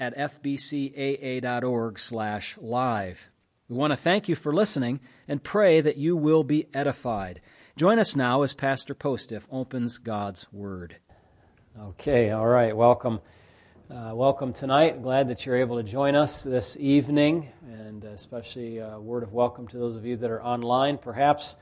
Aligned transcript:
at 0.00 0.16
fbcaa.org 0.16 1.98
slash 1.98 2.56
live. 2.60 3.30
We 3.68 3.76
want 3.76 3.92
to 3.92 3.96
thank 3.96 4.28
you 4.28 4.36
for 4.36 4.54
listening 4.54 5.00
and 5.26 5.42
pray 5.42 5.80
that 5.80 5.96
you 5.96 6.16
will 6.16 6.44
be 6.44 6.68
edified. 6.72 7.40
Join 7.76 7.98
us 7.98 8.14
now 8.14 8.42
as 8.42 8.54
Pastor 8.54 8.94
Postiff 8.94 9.46
opens 9.50 9.98
God's 9.98 10.52
Word. 10.52 10.96
Okay, 11.80 12.30
all 12.30 12.46
right, 12.46 12.76
welcome. 12.76 13.20
Uh, 13.90 14.12
welcome 14.14 14.52
tonight. 14.52 15.02
Glad 15.02 15.28
that 15.28 15.44
you're 15.44 15.56
able 15.56 15.76
to 15.76 15.82
join 15.82 16.14
us 16.14 16.44
this 16.44 16.76
evening, 16.78 17.48
and 17.66 18.04
especially 18.04 18.78
a 18.78 19.00
word 19.00 19.22
of 19.22 19.32
welcome 19.32 19.66
to 19.68 19.78
those 19.78 19.96
of 19.96 20.04
you 20.04 20.16
that 20.16 20.30
are 20.30 20.42
online. 20.42 20.98
Perhaps 20.98 21.56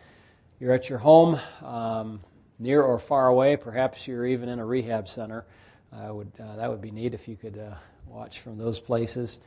you're 0.60 0.72
at 0.72 0.90
your 0.90 0.98
home, 0.98 1.38
um, 1.62 2.20
near 2.58 2.82
or 2.82 2.98
far 2.98 3.28
away. 3.28 3.56
Perhaps 3.56 4.08
you're 4.08 4.26
even 4.26 4.48
in 4.48 4.58
a 4.58 4.64
rehab 4.64 5.08
center. 5.08 5.46
I 5.92 6.10
would, 6.10 6.32
uh, 6.40 6.56
that 6.56 6.68
would 6.68 6.80
be 6.80 6.90
neat 6.90 7.14
if 7.14 7.28
you 7.28 7.36
could 7.36 7.58
uh, 7.58 7.76
watch 8.06 8.40
from 8.40 8.56
those 8.56 8.80
places 8.80 9.40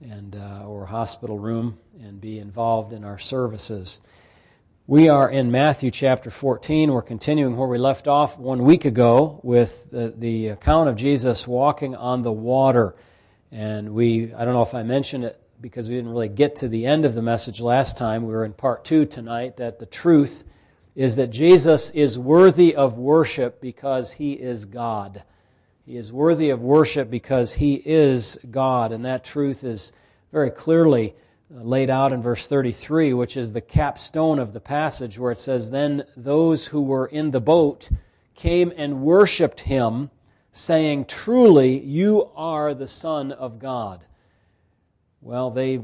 and 0.00 0.36
uh, 0.36 0.66
or 0.66 0.86
hospital 0.86 1.38
room 1.38 1.78
and 2.02 2.20
be 2.20 2.38
involved 2.38 2.92
in 2.92 3.04
our 3.04 3.18
services. 3.18 4.00
We 4.86 5.08
are 5.08 5.28
in 5.28 5.50
Matthew 5.50 5.90
chapter 5.90 6.30
14. 6.30 6.92
We're 6.92 7.02
continuing 7.02 7.56
where 7.56 7.68
we 7.68 7.78
left 7.78 8.08
off 8.08 8.38
one 8.38 8.64
week 8.64 8.84
ago 8.84 9.40
with 9.42 9.90
the, 9.90 10.14
the 10.16 10.48
account 10.48 10.88
of 10.88 10.96
Jesus 10.96 11.46
walking 11.46 11.94
on 11.94 12.22
the 12.22 12.32
water. 12.32 12.94
And 13.50 13.94
we, 13.94 14.32
I 14.32 14.44
don't 14.44 14.54
know 14.54 14.62
if 14.62 14.74
I 14.74 14.82
mentioned 14.82 15.24
it 15.24 15.40
because 15.60 15.88
we 15.88 15.96
didn't 15.96 16.10
really 16.10 16.28
get 16.28 16.56
to 16.56 16.68
the 16.68 16.86
end 16.86 17.04
of 17.04 17.14
the 17.14 17.22
message 17.22 17.60
last 17.60 17.98
time. 17.98 18.26
We 18.26 18.32
were 18.32 18.44
in 18.44 18.52
part 18.52 18.84
two 18.84 19.06
tonight 19.06 19.56
that 19.56 19.78
the 19.78 19.86
truth 19.86 20.44
is 20.94 21.16
that 21.16 21.28
Jesus 21.28 21.90
is 21.90 22.18
worthy 22.18 22.74
of 22.74 22.96
worship 22.96 23.60
because 23.60 24.12
he 24.12 24.32
is 24.32 24.64
God. 24.64 25.22
He 25.86 25.96
is 25.96 26.12
worthy 26.12 26.50
of 26.50 26.62
worship 26.62 27.10
because 27.10 27.54
he 27.54 27.74
is 27.74 28.40
God, 28.50 28.90
and 28.90 29.04
that 29.04 29.22
truth 29.22 29.62
is 29.62 29.92
very 30.32 30.50
clearly 30.50 31.14
uh, 31.54 31.62
laid 31.62 31.90
out 31.90 32.12
in 32.12 32.20
verse 32.20 32.48
33, 32.48 33.14
which 33.14 33.36
is 33.36 33.52
the 33.52 33.60
capstone 33.60 34.40
of 34.40 34.52
the 34.52 34.58
passage, 34.58 35.16
where 35.16 35.30
it 35.30 35.38
says, 35.38 35.70
Then 35.70 36.04
those 36.16 36.66
who 36.66 36.82
were 36.82 37.06
in 37.06 37.30
the 37.30 37.40
boat 37.40 37.88
came 38.34 38.72
and 38.76 39.02
worshiped 39.02 39.60
him, 39.60 40.10
saying, 40.50 41.04
Truly, 41.04 41.78
you 41.78 42.30
are 42.34 42.74
the 42.74 42.88
Son 42.88 43.30
of 43.30 43.60
God. 43.60 44.04
Well, 45.20 45.52
they 45.52 45.82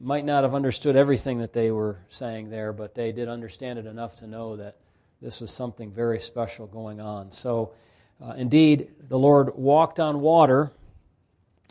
might 0.00 0.24
not 0.24 0.44
have 0.44 0.54
understood 0.54 0.96
everything 0.96 1.40
that 1.40 1.52
they 1.52 1.70
were 1.70 1.98
saying 2.08 2.48
there, 2.48 2.72
but 2.72 2.94
they 2.94 3.12
did 3.12 3.28
understand 3.28 3.78
it 3.78 3.84
enough 3.84 4.16
to 4.16 4.26
know 4.26 4.56
that 4.56 4.78
this 5.20 5.38
was 5.38 5.50
something 5.50 5.92
very 5.92 6.18
special 6.18 6.66
going 6.66 6.98
on. 6.98 7.30
So, 7.30 7.74
uh, 8.22 8.34
indeed, 8.36 8.90
the 9.08 9.18
Lord 9.18 9.54
walked 9.56 10.00
on 10.00 10.20
water, 10.20 10.70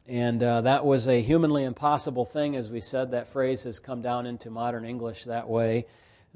and 0.07 0.41
uh, 0.41 0.61
that 0.61 0.85
was 0.85 1.07
a 1.07 1.21
humanly 1.21 1.63
impossible 1.63 2.25
thing, 2.25 2.55
as 2.55 2.69
we 2.69 2.81
said. 2.81 3.11
That 3.11 3.27
phrase 3.27 3.63
has 3.63 3.79
come 3.79 4.01
down 4.01 4.25
into 4.25 4.49
modern 4.49 4.85
English 4.85 5.25
that 5.25 5.47
way 5.47 5.85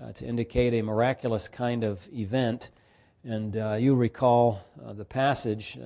uh, 0.01 0.11
to 0.13 0.25
indicate 0.25 0.73
a 0.73 0.81
miraculous 0.81 1.47
kind 1.47 1.83
of 1.83 2.07
event. 2.13 2.71
And 3.23 3.57
uh, 3.57 3.73
you 3.73 3.95
recall 3.95 4.63
uh, 4.85 4.93
the 4.93 5.05
passage, 5.05 5.77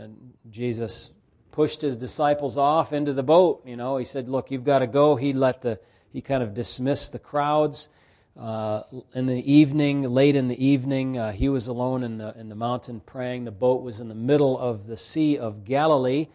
Jesus 0.50 1.12
pushed 1.52 1.82
his 1.82 1.98
disciples 1.98 2.58
off 2.58 2.94
into 2.94 3.14
the 3.14 3.24
boat. 3.24 3.64
You 3.66 3.76
know, 3.76 3.98
he 3.98 4.06
said, 4.06 4.30
"Look, 4.30 4.52
you've 4.52 4.64
got 4.64 4.80
to 4.80 4.88
go." 4.88 5.16
He 5.16 5.34
let 5.34 5.62
the 5.62 5.80
he 6.14 6.22
kind 6.22 6.44
of 6.44 6.54
dismissed 6.54 7.14
the 7.14 7.20
crowds. 7.20 7.90
Uh, 8.38 8.84
in 9.14 9.26
the 9.26 9.52
evening, 9.52 10.04
late 10.04 10.36
in 10.36 10.48
the 10.48 10.66
evening, 10.66 11.18
uh, 11.18 11.32
he 11.34 11.50
was 11.50 11.68
alone 11.68 12.02
in 12.02 12.18
the, 12.18 12.34
in 12.40 12.48
the 12.48 12.56
mountain 12.56 13.02
praying. 13.02 13.44
The 13.44 13.52
boat 13.52 13.84
was 13.84 14.00
in 14.00 14.08
the 14.08 14.16
middle 14.16 14.58
of 14.58 14.88
the 14.88 14.96
Sea 14.96 15.38
of 15.38 15.66
Galilee, 15.66 16.28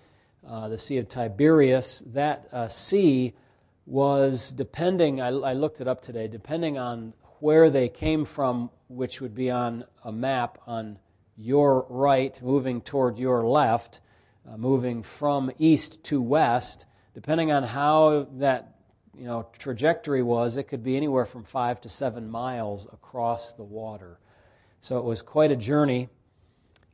uh, 0.46 0.68
the 0.68 0.78
Sea 0.78 0.98
of 0.98 1.08
Tiberias. 1.08 2.04
That 2.12 2.48
uh, 2.52 2.68
sea 2.68 3.32
was 3.86 4.52
depending, 4.52 5.22
I, 5.22 5.28
I, 5.28 5.52
looked 5.54 5.80
it 5.80 5.88
up 5.88 6.02
today, 6.02 6.28
depending 6.28 6.76
on 6.76 7.14
where 7.40 7.70
they 7.70 7.88
came 7.88 8.24
from, 8.24 8.70
which 8.88 9.20
would 9.20 9.34
be 9.34 9.50
on 9.50 9.84
a 10.04 10.12
map 10.12 10.58
on 10.66 10.98
your 11.38 11.86
right, 11.88 12.40
moving 12.42 12.82
toward 12.82 13.18
your 13.18 13.46
left, 13.46 14.00
uh, 14.46 14.56
moving 14.56 15.02
from 15.02 15.50
east 15.58 16.04
to 16.04 16.20
west, 16.20 16.86
depending 17.14 17.52
on 17.52 17.62
how 17.62 18.26
that 18.34 18.75
you 19.18 19.24
know, 19.24 19.46
trajectory 19.58 20.22
was, 20.22 20.56
it 20.56 20.64
could 20.64 20.82
be 20.82 20.96
anywhere 20.96 21.24
from 21.24 21.44
five 21.44 21.80
to 21.82 21.88
seven 21.88 22.30
miles 22.30 22.86
across 22.92 23.54
the 23.54 23.64
water. 23.64 24.18
So 24.80 24.98
it 24.98 25.04
was 25.04 25.22
quite 25.22 25.50
a 25.50 25.56
journey. 25.56 26.08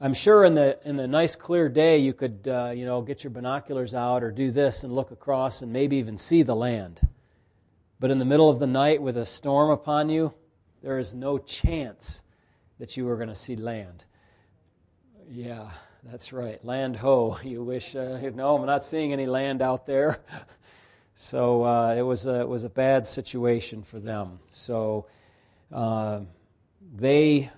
I'm 0.01 0.15
sure 0.15 0.45
in 0.45 0.55
the 0.55 0.79
in 0.85 0.97
the 0.97 1.07
nice 1.07 1.37
clear 1.37 1.69
day 1.69 1.99
you 1.99 2.13
could 2.13 2.49
uh, 2.49 2.73
you 2.75 2.85
know 2.85 3.03
get 3.03 3.23
your 3.23 3.31
binoculars 3.31 3.95
out 3.95 4.25
or 4.25 4.33
do 4.33 4.51
this 4.51 4.83
and 4.83 4.93
look 4.93 5.13
across 5.13 5.63
and 5.63 5.73
maybe 5.73 5.97
even 5.97 6.17
see 6.17 6.43
the 6.43 6.57
land. 6.57 7.01
But 8.01 8.11
in 8.11 8.19
the 8.19 8.25
middle 8.25 8.51
of 8.51 8.59
the 8.59 8.67
night 8.67 9.01
with 9.01 9.17
a 9.17 9.25
storm 9.25 9.71
upon 9.71 10.09
you, 10.09 10.35
there 10.83 10.99
is 10.99 11.15
no 11.15 11.39
chance 11.39 12.23
that 12.81 12.97
you 12.97 13.09
are 13.09 13.17
going 13.17 13.29
to 13.29 13.35
see 13.35 13.55
land. 13.55 14.05
Yeah, 15.31 15.71
that's 16.03 16.33
right. 16.33 16.65
Land 16.65 16.97
ho. 16.97 17.39
You 17.45 17.63
wish 17.63 17.95
uh, 17.95 18.19
no, 18.35 18.57
I'm 18.57 18.67
not 18.67 18.83
seeing 18.83 19.13
any 19.13 19.27
land 19.27 19.63
out 19.63 19.87
there. 19.87 20.21
So 21.15 21.63
uh, 21.65 21.95
it, 21.97 22.03
was 22.03 22.27
a, 22.27 22.41
it 22.41 22.49
was 22.49 22.65
a 22.65 22.71
bad 22.71 23.07
situation 23.07 23.83
for 23.83 24.01
them. 24.01 24.41
So 24.49 25.07
uh, 25.73 26.21
they, 26.95 27.51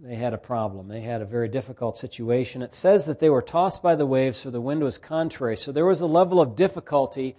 they 0.00 0.14
had 0.14 0.34
a 0.34 0.38
problem. 0.38 0.88
They 0.88 1.02
had 1.02 1.22
a 1.22 1.26
very 1.26 1.48
difficult 1.48 1.96
situation. 1.96 2.62
It 2.62 2.74
says 2.74 3.06
that 3.06 3.20
they 3.20 3.30
were 3.30 3.42
tossed 3.42 3.82
by 3.82 3.94
the 3.94 4.06
waves, 4.06 4.42
for 4.42 4.50
the 4.50 4.60
wind 4.60 4.82
was 4.82 4.98
contrary. 4.98 5.56
So 5.56 5.72
there 5.72 5.86
was 5.86 6.00
a 6.00 6.06
level 6.06 6.40
of 6.40 6.56
difficulty 6.56 7.36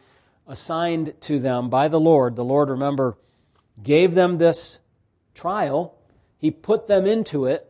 assigned 0.47 1.19
to 1.22 1.40
them 1.40 1.69
by 1.69 1.88
the 1.88 2.00
Lord. 2.00 2.35
The 2.35 2.46
Lord, 2.46 2.69
remember, 2.69 3.17
gave 3.81 4.13
them 4.13 4.38
this 4.38 4.79
trial. 5.34 5.96
He 6.38 6.51
put 6.51 6.88
them 6.88 7.06
into 7.06 7.46
it. 7.46 7.69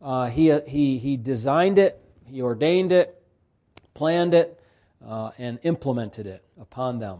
Uh, 0.00 0.26
he, 0.26 0.52
he, 0.66 0.98
he 0.98 1.16
designed 1.16 1.78
it, 1.78 2.02
he 2.24 2.42
ordained 2.42 2.90
it, 2.90 3.22
planned 3.94 4.34
it, 4.34 4.60
uh, 5.06 5.30
and 5.38 5.60
implemented 5.62 6.26
it 6.26 6.44
upon 6.62 6.98
them. 6.98 7.18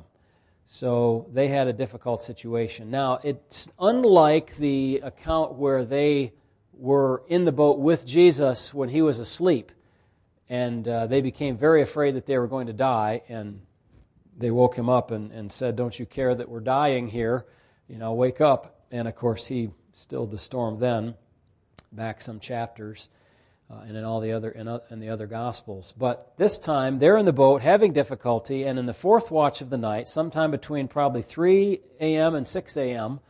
So 0.65 1.27
they 1.33 1.49
had 1.49 1.67
a 1.67 1.73
difficult 1.73 2.23
situation. 2.23 2.91
Now, 2.91 3.19
it's 3.23 3.71
unlike 3.79 4.57
the 4.57 5.03
account 5.03 5.55
where 5.55 5.85
they 5.85 6.33
were 6.73 7.25
in 7.29 7.45
the 7.45 7.53
boat 7.53 7.79
with 7.79 8.07
Jesus 8.07 8.73
when 8.73 8.89
he 8.89 9.03
was 9.03 9.19
asleep, 9.19 9.73
and 10.49 10.87
uh, 10.87 11.07
they 11.07 11.21
became 11.21 11.59
very 11.59 11.83
afraid 11.83 12.15
that 12.15 12.25
they 12.25 12.39
were 12.39 12.47
going 12.47 12.69
to 12.69 12.73
die, 12.73 13.23
and 13.29 13.61
they 14.39 14.51
woke 14.51 14.77
him 14.77 14.89
up 14.89 15.11
and, 15.11 15.31
and 15.33 15.51
said, 15.51 15.77
Don't 15.77 15.99
you 15.99 16.07
care 16.07 16.35
that 16.35 16.49
we're 16.49 16.61
dying 16.61 17.09
here? 17.09 17.45
You 17.89 17.99
know, 17.99 18.15
wake 18.15 18.41
up. 18.41 18.81
And 18.91 19.07
of 19.07 19.15
course, 19.15 19.47
he 19.47 19.71
stilled 19.93 20.31
the 20.31 20.39
storm 20.39 20.79
then, 20.79 21.15
back 21.93 22.21
some 22.21 22.41
chapters 22.41 23.09
uh, 23.72 23.84
and 23.87 23.97
in 23.97 24.05
all 24.05 24.21
the 24.21 24.33
other 24.33 24.50
in, 24.50 24.69
in 24.91 25.00
the 25.00 25.09
other 25.09 25.27
gospels. 25.27 25.94
But 25.97 26.34
this 26.37 26.59
time 26.59 26.99
they're 26.99 27.16
in 27.16 27.25
the 27.25 27.33
boat 27.33 27.62
having 27.62 27.93
difficulty, 27.93 28.65
and 28.65 28.78
in 28.78 28.87
the 28.87 28.94
fourth 28.94 29.31
watch 29.31 29.60
of 29.60 29.71
the 29.71 29.78
night, 29.78 30.09
sometime 30.09 30.50
between 30.50 30.88
probably 30.88 31.22
3 31.22 31.81
a.m. 32.00 32.34
and 32.34 32.47
6 32.47 32.76
a.m., 32.76 33.20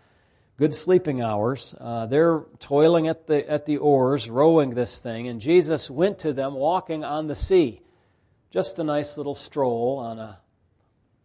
good 0.56 0.74
sleeping 0.74 1.22
hours, 1.22 1.74
uh, 1.80 2.06
they're 2.06 2.44
toiling 2.58 3.06
at 3.08 3.26
the 3.26 3.48
at 3.48 3.66
the 3.66 3.76
oars, 3.76 4.28
rowing 4.28 4.70
this 4.70 4.98
thing, 4.98 5.28
and 5.28 5.40
Jesus 5.40 5.90
went 5.90 6.18
to 6.20 6.32
them 6.32 6.54
walking 6.54 7.04
on 7.04 7.28
the 7.28 7.36
sea. 7.36 7.80
Just 8.50 8.78
a 8.78 8.84
nice 8.84 9.16
little 9.16 9.34
stroll 9.34 9.98
on 9.98 10.18
a 10.18 10.38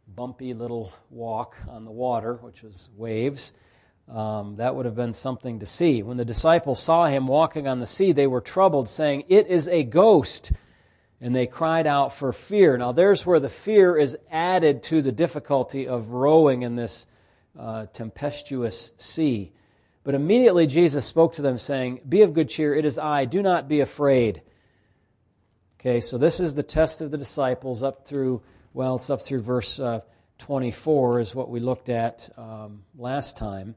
bumpy 0.07 0.53
little 0.53 0.93
walk 1.09 1.55
on 1.69 1.85
the 1.85 1.91
water, 1.91 2.35
which 2.35 2.63
was 2.63 2.89
waves. 2.95 3.53
Um, 4.09 4.55
that 4.55 4.75
would 4.75 4.85
have 4.85 4.95
been 4.95 5.13
something 5.13 5.59
to 5.59 5.65
see. 5.65 6.01
When 6.01 6.17
the 6.17 6.25
disciples 6.25 6.81
saw 6.81 7.05
him 7.05 7.27
walking 7.27 7.67
on 7.67 7.79
the 7.79 7.85
sea, 7.85 8.13
they 8.13 8.27
were 8.27 8.41
troubled, 8.41 8.87
saying, 8.87 9.25
It 9.27 9.47
is 9.47 9.67
a 9.67 9.83
ghost. 9.83 10.51
And 11.19 11.35
they 11.35 11.47
cried 11.47 11.87
out 11.87 12.13
for 12.13 12.31
fear. 12.31 12.77
Now, 12.77 12.91
there's 12.91 13.25
where 13.25 13.39
the 13.39 13.49
fear 13.49 13.97
is 13.97 14.17
added 14.29 14.83
to 14.83 15.01
the 15.01 15.11
difficulty 15.11 15.87
of 15.87 16.09
rowing 16.09 16.61
in 16.61 16.75
this 16.75 17.07
uh, 17.57 17.87
tempestuous 17.87 18.91
sea. 18.97 19.51
But 20.03 20.15
immediately 20.15 20.67
Jesus 20.67 21.05
spoke 21.05 21.33
to 21.33 21.41
them, 21.41 21.57
saying, 21.57 22.01
Be 22.07 22.21
of 22.21 22.33
good 22.33 22.49
cheer, 22.49 22.75
it 22.75 22.85
is 22.85 22.99
I, 22.99 23.25
do 23.25 23.41
not 23.41 23.67
be 23.67 23.79
afraid. 23.81 24.41
Okay, 25.79 25.99
so 25.99 26.17
this 26.17 26.39
is 26.39 26.55
the 26.55 26.63
test 26.63 27.01
of 27.01 27.11
the 27.11 27.17
disciples 27.17 27.83
up 27.83 28.07
through, 28.07 28.41
well, 28.73 28.95
it's 28.95 29.09
up 29.09 29.21
through 29.21 29.41
verse 29.41 29.79
uh, 29.79 30.01
24 30.37 31.19
is 31.19 31.35
what 31.35 31.49
we 31.49 31.59
looked 31.59 31.89
at 31.89 32.29
um, 32.37 32.83
last 32.95 33.37
time. 33.37 33.75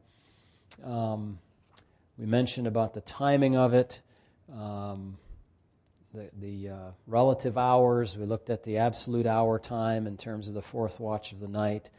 Um, 0.85 1.39
we 2.17 2.27
mentioned 2.27 2.67
about 2.67 2.95
the 2.95 3.01
timing 3.01 3.57
of 3.57 3.75
it, 3.75 4.01
um, 4.53 5.17
the, 6.15 6.31
the 6.41 6.69
uh, 6.71 6.91
relative 7.07 7.59
hours. 7.59 8.17
We 8.17 8.27
looked 8.27 8.51
at 8.51 8.63
the 8.63 8.79
absolute 8.79 9.27
hour 9.27 9.59
time 9.59 10.07
in 10.07 10.17
terms 10.17 10.49
of 10.49 10.55
the 10.55 10.63
fourth 10.63 11.01
watch 11.01 11.33
of 11.33 11.41
the 11.41 11.49
night. 11.49 11.91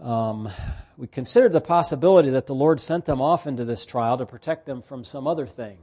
Um, 0.00 0.48
we 0.96 1.06
considered 1.06 1.52
the 1.52 1.60
possibility 1.60 2.30
that 2.30 2.46
the 2.46 2.54
Lord 2.54 2.80
sent 2.80 3.04
them 3.04 3.20
off 3.20 3.46
into 3.46 3.64
this 3.64 3.84
trial 3.86 4.18
to 4.18 4.26
protect 4.26 4.66
them 4.66 4.82
from 4.82 5.04
some 5.04 5.26
other 5.26 5.46
thing. 5.46 5.78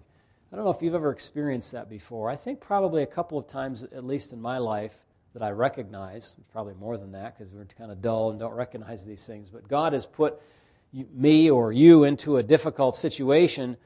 I 0.51 0.55
don't 0.55 0.65
know 0.65 0.71
if 0.71 0.81
you've 0.81 0.95
ever 0.95 1.11
experienced 1.11 1.73
that 1.73 1.89
before. 1.89 2.29
I 2.29 2.35
think 2.35 2.59
probably 2.59 3.03
a 3.03 3.07
couple 3.07 3.37
of 3.37 3.47
times, 3.47 3.83
at 3.83 4.03
least 4.03 4.33
in 4.33 4.41
my 4.41 4.57
life, 4.57 4.97
that 5.33 5.43
I 5.43 5.51
recognize. 5.51 6.35
Probably 6.51 6.73
more 6.73 6.97
than 6.97 7.11
that 7.11 7.37
because 7.37 7.53
we're 7.53 7.65
kind 7.65 7.91
of 7.91 8.01
dull 8.01 8.31
and 8.31 8.39
don't 8.39 8.55
recognize 8.55 9.05
these 9.05 9.25
things. 9.27 9.49
But 9.49 9.67
God 9.67 9.93
has 9.93 10.05
put 10.05 10.41
me 10.91 11.49
or 11.49 11.71
you 11.71 12.03
into 12.03 12.37
a 12.37 12.43
difficult 12.43 12.95
situation 12.95 13.77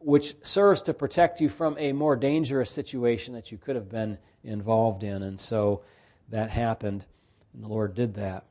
which 0.00 0.34
serves 0.42 0.82
to 0.82 0.94
protect 0.94 1.40
you 1.40 1.48
from 1.48 1.76
a 1.78 1.92
more 1.92 2.16
dangerous 2.16 2.70
situation 2.70 3.34
that 3.34 3.52
you 3.52 3.58
could 3.58 3.76
have 3.76 3.90
been 3.90 4.18
involved 4.42 5.04
in. 5.04 5.22
And 5.22 5.38
so 5.38 5.82
that 6.30 6.50
happened, 6.50 7.04
and 7.52 7.62
the 7.62 7.68
Lord 7.68 7.94
did 7.94 8.14
that. 8.14 8.44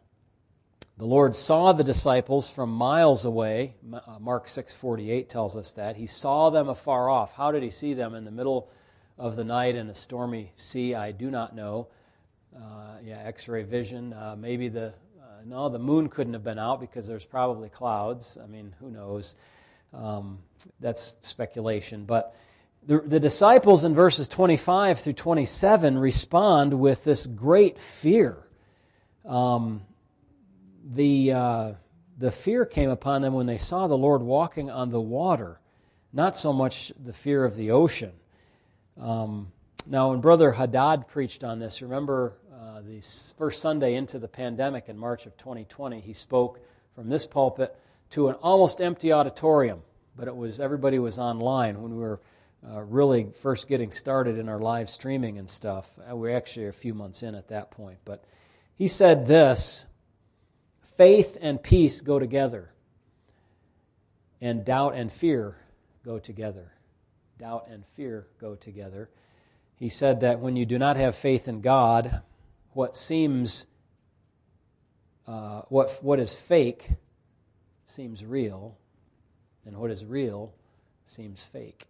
The 0.97 1.05
Lord 1.05 1.33
saw 1.33 1.71
the 1.71 1.83
disciples 1.83 2.51
from 2.51 2.73
miles 2.73 3.25
away. 3.25 3.75
Uh, 3.91 4.19
Mark 4.19 4.47
6:48 4.47 5.29
tells 5.29 5.55
us 5.55 5.73
that. 5.73 5.95
He 5.95 6.05
saw 6.05 6.49
them 6.49 6.67
afar 6.67 7.09
off. 7.09 7.33
How 7.33 7.51
did 7.51 7.63
he 7.63 7.69
see 7.69 7.93
them 7.93 8.13
in 8.13 8.25
the 8.25 8.31
middle 8.31 8.69
of 9.17 9.35
the 9.35 9.45
night 9.45 9.75
in 9.75 9.89
a 9.89 9.95
stormy 9.95 10.51
sea? 10.55 10.93
I 10.95 11.11
do 11.11 11.31
not 11.31 11.55
know. 11.55 11.87
Uh, 12.55 12.97
yeah, 13.01 13.19
X-ray 13.19 13.63
vision. 13.63 14.11
Uh, 14.11 14.35
maybe 14.37 14.67
the 14.67 14.93
no, 15.45 15.69
the 15.69 15.80
moon 15.80 16.09
couldn't 16.09 16.33
have 16.33 16.44
been 16.44 16.59
out 16.59 16.80
because 16.80 17.07
there's 17.07 17.25
probably 17.25 17.69
clouds. 17.69 18.38
I 18.41 18.47
mean, 18.47 18.75
who 18.80 18.91
knows? 18.91 19.36
Um, 19.94 20.39
that's 20.80 21.18
speculation. 21.21 22.06
But 22.06 22.36
the, 22.86 23.00
the 23.00 23.19
disciples 23.19 23.86
in 23.86 23.94
verses 23.94 24.27
25 24.30 25.00
through 25.00 25.13
27 25.13 25.97
respond 25.97 26.74
with 26.74 27.03
this 27.03 27.25
great 27.25 27.77
fear. 27.77 28.38
Um, 29.25 29.81
the, 30.83 31.33
uh, 31.33 31.71
the 32.18 32.31
fear 32.31 32.65
came 32.65 32.89
upon 32.89 33.21
them 33.21 33.33
when 33.33 33.45
they 33.45 33.57
saw 33.57 33.88
the 33.88 33.97
Lord 33.97 34.21
walking 34.21 34.69
on 34.69 34.89
the 34.89 35.01
water, 35.01 35.59
not 36.13 36.35
so 36.35 36.51
much 36.51 36.92
the 37.03 37.13
fear 37.13 37.45
of 37.45 37.56
the 37.56 37.71
ocean. 37.71 38.12
Um, 39.00 39.51
now, 39.85 40.12
when 40.12 40.21
Brother 40.21 40.51
Haddad 40.51 41.07
preached 41.07 41.44
on 41.44 41.59
this, 41.59 41.81
remember 41.81 42.33
uh, 42.59 42.81
the 42.81 43.01
first 43.38 43.61
Sunday 43.61 43.95
into 43.95 44.19
the 44.19 44.27
pandemic 44.27 44.89
in 44.89 45.00
March 45.00 45.25
of 45.25 45.38
2020, 45.38 46.01
he 46.01 46.13
spoke 46.13 46.59
from 46.94 47.07
this 47.07 47.25
pulpit 47.25 47.73
to 48.09 48.27
an 48.27 48.35
almost 48.35 48.81
empty 48.81 49.13
auditorium, 49.13 49.81
but 50.17 50.27
it 50.27 50.35
was 50.35 50.59
everybody 50.59 51.00
was 51.00 51.19
online 51.19 51.81
when 51.81 51.94
we 51.95 52.01
were 52.01 52.19
uh, 52.69 52.81
really 52.81 53.27
first 53.41 53.69
getting 53.69 53.91
started 53.91 54.38
in 54.38 54.50
our 54.50 54.59
live 54.59 54.89
streaming 54.89 55.38
and 55.38 55.50
stuff. 55.50 55.89
Uh, 56.00 56.13
we 56.15 56.27
we're 56.29 56.35
actually 56.35 56.67
a 56.67 56.73
few 56.73 56.94
months 56.94 57.23
in 57.23 57.33
at 57.33 57.47
that 57.47 57.71
point, 57.71 58.00
but 58.03 58.25
he 58.75 58.89
said 58.89 59.25
this 59.25 59.85
faith 60.97 61.38
and 61.39 61.63
peace 61.63 62.01
go 62.01 62.19
together, 62.19 62.73
and 64.41 64.65
doubt 64.65 64.95
and 64.95 65.13
fear 65.13 65.56
go 66.03 66.19
together. 66.19 66.73
Doubt 67.38 67.67
and 67.71 67.85
fear 67.95 68.27
go 68.41 68.56
together. 68.56 69.09
He 69.77 69.88
said 69.88 70.19
that 70.21 70.41
when 70.41 70.57
you 70.57 70.65
do 70.65 70.77
not 70.77 70.97
have 70.97 71.15
faith 71.15 71.47
in 71.47 71.61
God, 71.61 72.21
what 72.74 72.95
seems, 72.95 73.68
uh, 75.27 75.62
what, 75.69 75.98
what 76.01 76.19
is 76.19 76.38
fake 76.38 76.89
seems 77.86 78.24
real, 78.24 78.77
and 79.66 79.77
what 79.77 79.92
is 79.92 80.06
real 80.06 80.54
seems 81.06 81.44
fake. 81.44 81.88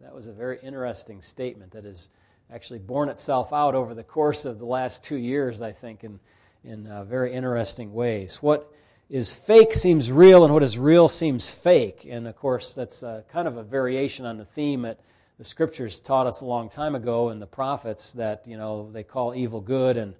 That 0.00 0.14
was 0.14 0.28
a 0.28 0.32
very 0.32 0.58
interesting 0.62 1.22
statement 1.22 1.72
that 1.72 1.84
has 1.84 2.08
actually 2.52 2.78
borne 2.78 3.08
itself 3.08 3.52
out 3.52 3.74
over 3.74 3.94
the 3.94 4.04
course 4.04 4.44
of 4.44 4.58
the 4.58 4.64
last 4.64 5.02
two 5.02 5.16
years, 5.16 5.60
I 5.60 5.72
think, 5.72 6.04
in, 6.04 6.20
in 6.64 6.86
uh, 6.86 7.04
very 7.04 7.32
interesting 7.32 7.92
ways. 7.92 8.36
What 8.36 8.72
is 9.10 9.32
fake 9.32 9.74
seems 9.74 10.12
real, 10.12 10.44
and 10.44 10.54
what 10.54 10.62
is 10.62 10.78
real 10.78 11.08
seems 11.08 11.50
fake. 11.50 12.06
And 12.08 12.28
of 12.28 12.36
course, 12.36 12.74
that's 12.74 13.02
uh, 13.02 13.22
kind 13.32 13.48
of 13.48 13.56
a 13.56 13.62
variation 13.62 14.24
on 14.24 14.36
the 14.36 14.44
theme 14.44 14.82
that 14.82 15.00
the 15.38 15.44
scriptures 15.44 16.00
taught 16.00 16.26
us 16.26 16.40
a 16.40 16.46
long 16.46 16.68
time 16.68 16.96
ago 16.96 17.28
and 17.28 17.40
the 17.40 17.46
prophets 17.46 18.14
that, 18.14 18.46
you 18.46 18.56
know, 18.56 18.90
they 18.90 19.04
call 19.04 19.34
evil 19.34 19.60
good 19.60 19.96
and 19.96 20.14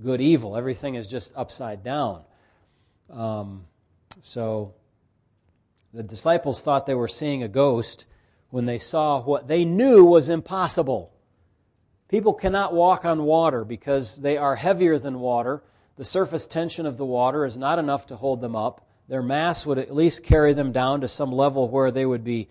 good 0.00 0.20
evil. 0.20 0.56
Everything 0.56 0.94
is 0.94 1.08
just 1.08 1.36
upside 1.36 1.82
down. 1.82 2.22
Um, 3.10 3.64
so 4.20 4.74
the 5.92 6.04
disciples 6.04 6.62
thought 6.62 6.86
they 6.86 6.94
were 6.94 7.08
seeing 7.08 7.42
a 7.42 7.48
ghost 7.48 8.06
when 8.50 8.64
they 8.64 8.78
saw 8.78 9.20
what 9.20 9.48
they 9.48 9.64
knew 9.64 10.04
was 10.04 10.28
impossible. 10.30 11.12
People 12.08 12.32
cannot 12.32 12.72
walk 12.72 13.04
on 13.04 13.24
water 13.24 13.64
because 13.64 14.20
they 14.20 14.38
are 14.38 14.54
heavier 14.54 14.98
than 14.98 15.18
water. 15.18 15.64
The 15.96 16.04
surface 16.04 16.46
tension 16.46 16.86
of 16.86 16.96
the 16.96 17.04
water 17.04 17.44
is 17.44 17.58
not 17.58 17.80
enough 17.80 18.06
to 18.06 18.16
hold 18.16 18.40
them 18.40 18.54
up. 18.54 18.86
Their 19.08 19.22
mass 19.22 19.66
would 19.66 19.78
at 19.78 19.94
least 19.94 20.24
carry 20.24 20.52
them 20.52 20.70
down 20.70 21.00
to 21.00 21.08
some 21.08 21.32
level 21.32 21.68
where 21.68 21.90
they 21.90 22.06
would 22.06 22.22
be 22.22 22.48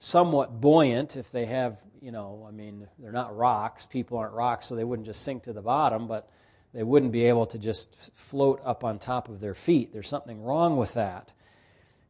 somewhat 0.00 0.60
buoyant 0.60 1.16
if 1.16 1.30
they 1.30 1.44
have, 1.44 1.78
you 2.00 2.10
know, 2.10 2.46
I 2.48 2.50
mean, 2.50 2.88
they're 2.98 3.12
not 3.12 3.36
rocks. 3.36 3.84
People 3.86 4.18
aren't 4.18 4.32
rocks, 4.32 4.66
so 4.66 4.74
they 4.74 4.82
wouldn't 4.82 5.06
just 5.06 5.22
sink 5.22 5.44
to 5.44 5.52
the 5.52 5.60
bottom, 5.60 6.08
but 6.08 6.28
they 6.72 6.82
wouldn't 6.82 7.12
be 7.12 7.26
able 7.26 7.46
to 7.46 7.58
just 7.58 8.10
float 8.16 8.60
up 8.64 8.82
on 8.82 8.98
top 8.98 9.28
of 9.28 9.40
their 9.40 9.54
feet. 9.54 9.92
There's 9.92 10.08
something 10.08 10.42
wrong 10.42 10.78
with 10.78 10.94
that. 10.94 11.34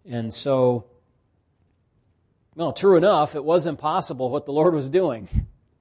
And 0.09 0.33
so, 0.33 0.87
well, 2.55 2.73
true 2.73 2.97
enough, 2.97 3.35
it 3.35 3.45
was 3.45 3.67
impossible 3.67 4.31
what 4.31 4.47
the 4.47 4.53
Lord 4.53 4.73
was 4.73 4.89
doing. 4.89 5.29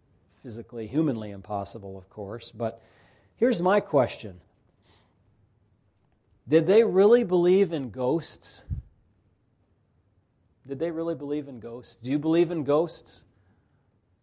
Physically, 0.42 0.88
humanly 0.88 1.30
impossible, 1.30 1.96
of 1.96 2.10
course. 2.10 2.50
But 2.50 2.82
here's 3.36 3.62
my 3.62 3.82
question 3.82 4.42
Did 6.48 6.66
they 6.66 6.84
really 6.84 7.24
believe 7.24 7.72
in 7.72 7.92
ghosts? 7.92 8.66
Did 10.70 10.78
they 10.78 10.92
really 10.92 11.16
believe 11.16 11.48
in 11.48 11.60
ghosts? 11.60 11.96
Do 11.96 12.12
you 12.12 12.20
believe 12.20 12.52
in 12.52 12.64
ghosts? 12.64 13.26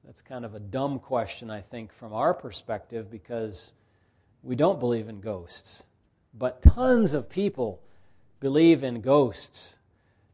That's 0.05 0.23
kind 0.23 0.45
of 0.45 0.55
a 0.55 0.61
dumb 0.61 1.01
question, 1.01 1.51
I 1.51 1.61
think, 1.61 1.93
from 1.93 2.13
our 2.13 2.33
perspective, 2.33 3.11
because 3.11 3.75
we 4.45 4.55
don't 4.55 4.79
believe 4.79 5.09
in 5.09 5.21
ghosts. 5.21 5.89
But 6.33 6.63
tons 6.63 7.15
of 7.15 7.29
people 7.29 7.83
believe 8.39 8.85
in 8.85 9.01
ghosts. 9.01 9.79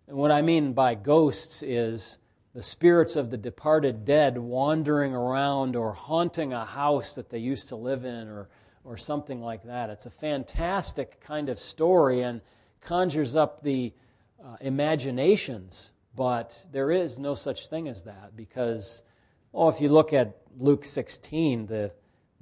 And 0.06 0.18
what 0.18 0.30
I 0.30 0.42
mean 0.42 0.74
by 0.74 0.96
ghosts 0.96 1.62
is 1.62 2.18
the 2.52 2.62
spirits 2.62 3.16
of 3.16 3.30
the 3.30 3.38
departed 3.38 4.04
dead 4.04 4.36
wandering 4.36 5.14
around 5.14 5.76
or 5.76 5.94
haunting 5.94 6.52
a 6.52 6.66
house 6.66 7.14
that 7.14 7.30
they 7.30 7.38
used 7.38 7.70
to 7.70 7.76
live 7.76 8.04
in 8.04 8.28
or, 8.28 8.50
or 8.84 8.98
something 8.98 9.40
like 9.40 9.62
that. 9.62 9.88
It's 9.88 10.04
a 10.04 10.10
fantastic 10.10 11.22
kind 11.22 11.48
of 11.48 11.58
story 11.58 12.20
and 12.20 12.42
conjures 12.82 13.34
up 13.34 13.62
the 13.62 13.94
uh, 14.44 14.56
imaginations 14.60 15.94
but 16.14 16.66
there 16.70 16.90
is 16.90 17.18
no 17.18 17.34
such 17.34 17.68
thing 17.68 17.88
as 17.88 18.04
that 18.04 18.36
because, 18.36 19.02
oh, 19.54 19.68
if 19.68 19.80
you 19.80 19.88
look 19.88 20.12
at 20.12 20.36
Luke 20.58 20.84
16, 20.84 21.66
the 21.66 21.92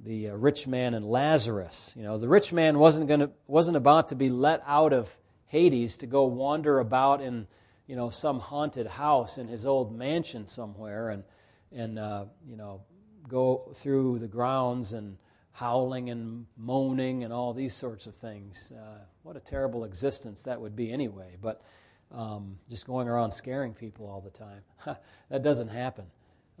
the 0.03 0.29
uh, 0.29 0.33
rich 0.33 0.67
man 0.67 0.95
and 0.95 1.05
Lazarus, 1.05 1.93
you 1.95 2.01
know, 2.01 2.17
the 2.17 2.27
rich 2.27 2.51
man 2.51 2.79
wasn't 2.79 3.07
going 3.07 3.19
to 3.19 3.31
wasn't 3.47 3.77
about 3.77 4.07
to 4.07 4.15
be 4.15 4.29
let 4.29 4.63
out 4.65 4.93
of 4.93 5.15
Hades 5.45 5.97
to 5.97 6.07
go 6.07 6.25
wander 6.25 6.79
about 6.79 7.21
in, 7.21 7.45
you 7.85 7.95
know, 7.95 8.09
some 8.09 8.39
haunted 8.39 8.87
house 8.87 9.37
in 9.37 9.47
his 9.47 9.65
old 9.65 9.95
mansion 9.95 10.47
somewhere 10.47 11.09
and 11.09 11.23
and 11.71 11.99
uh, 11.99 12.25
you 12.47 12.57
know 12.57 12.81
go 13.27 13.71
through 13.75 14.19
the 14.19 14.27
grounds 14.27 14.93
and 14.93 15.17
howling 15.53 16.09
and 16.09 16.45
moaning 16.57 17.23
and 17.23 17.31
all 17.31 17.53
these 17.53 17.73
sorts 17.73 18.07
of 18.07 18.15
things. 18.15 18.71
Uh, 18.75 18.97
what 19.23 19.35
a 19.35 19.39
terrible 19.39 19.83
existence 19.83 20.43
that 20.43 20.59
would 20.59 20.75
be 20.75 20.91
anyway. 20.91 21.37
But 21.41 21.61
um, 22.13 22.57
just 22.69 22.87
going 22.87 23.07
around 23.07 23.31
scaring 23.31 23.73
people 23.73 24.07
all 24.07 24.21
the 24.21 24.29
time. 24.29 24.97
that 25.29 25.43
doesn't 25.43 25.69
happen. 25.69 26.05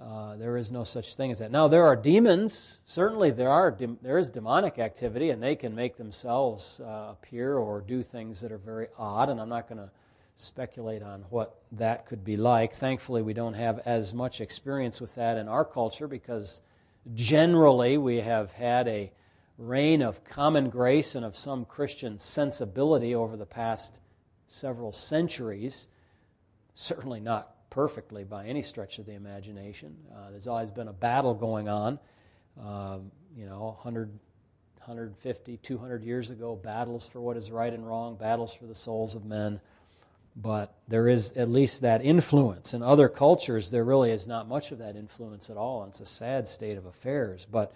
Uh, 0.01 0.35
there 0.37 0.57
is 0.57 0.71
no 0.71 0.83
such 0.83 1.15
thing 1.15 1.29
as 1.29 1.39
that. 1.39 1.51
Now 1.51 1.67
there 1.67 1.85
are 1.85 1.95
demons. 1.95 2.81
Certainly 2.85 3.31
there 3.31 3.49
are. 3.49 3.69
De- 3.69 3.97
there 4.01 4.17
is 4.17 4.31
demonic 4.31 4.79
activity, 4.79 5.29
and 5.29 5.43
they 5.43 5.55
can 5.55 5.75
make 5.75 5.95
themselves 5.95 6.81
uh, 6.81 7.11
appear 7.11 7.57
or 7.57 7.81
do 7.81 8.01
things 8.01 8.41
that 8.41 8.51
are 8.51 8.57
very 8.57 8.87
odd. 8.97 9.29
And 9.29 9.39
I'm 9.39 9.49
not 9.49 9.67
going 9.67 9.77
to 9.77 9.91
speculate 10.35 11.03
on 11.03 11.23
what 11.29 11.61
that 11.73 12.07
could 12.07 12.23
be 12.23 12.35
like. 12.35 12.73
Thankfully, 12.73 13.21
we 13.21 13.33
don't 13.33 13.53
have 13.53 13.79
as 13.85 14.13
much 14.13 14.41
experience 14.41 14.99
with 14.99 15.13
that 15.15 15.37
in 15.37 15.47
our 15.47 15.65
culture 15.65 16.07
because 16.07 16.61
generally 17.13 17.97
we 17.97 18.17
have 18.17 18.51
had 18.53 18.87
a 18.87 19.11
reign 19.59 20.01
of 20.01 20.23
common 20.23 20.69
grace 20.69 21.13
and 21.13 21.23
of 21.23 21.35
some 21.35 21.65
Christian 21.65 22.17
sensibility 22.17 23.13
over 23.13 23.37
the 23.37 23.45
past 23.45 23.99
several 24.51 24.91
centuries, 24.91 25.87
certainly 26.73 27.19
not 27.19 27.55
perfectly 27.69 28.23
by 28.23 28.45
any 28.45 28.61
stretch 28.61 28.99
of 28.99 29.05
the 29.05 29.13
imagination. 29.13 29.95
Uh, 30.13 30.29
there's 30.29 30.47
always 30.47 30.71
been 30.71 30.89
a 30.89 30.93
battle 30.93 31.33
going 31.33 31.69
on, 31.69 31.97
uh, 32.61 32.97
you 33.35 33.45
know, 33.45 33.77
100, 33.81 34.09
150, 34.79 35.57
200 35.57 36.03
years 36.03 36.29
ago, 36.31 36.55
battles 36.55 37.09
for 37.09 37.21
what 37.21 37.37
is 37.37 37.49
right 37.49 37.73
and 37.73 37.87
wrong, 37.87 38.15
battles 38.15 38.53
for 38.53 38.65
the 38.65 38.75
souls 38.75 39.15
of 39.15 39.23
men. 39.25 39.61
But 40.35 40.73
there 40.87 41.07
is 41.07 41.33
at 41.33 41.49
least 41.49 41.81
that 41.81 42.03
influence. 42.03 42.73
In 42.73 42.83
other 42.83 43.09
cultures, 43.09 43.71
there 43.71 43.83
really 43.83 44.11
is 44.11 44.27
not 44.27 44.47
much 44.47 44.71
of 44.71 44.79
that 44.79 44.95
influence 44.95 45.49
at 45.49 45.57
all, 45.57 45.83
and 45.83 45.91
it's 45.91 46.01
a 46.01 46.05
sad 46.05 46.47
state 46.47 46.77
of 46.77 46.85
affairs. 46.85 47.47
But 47.49 47.73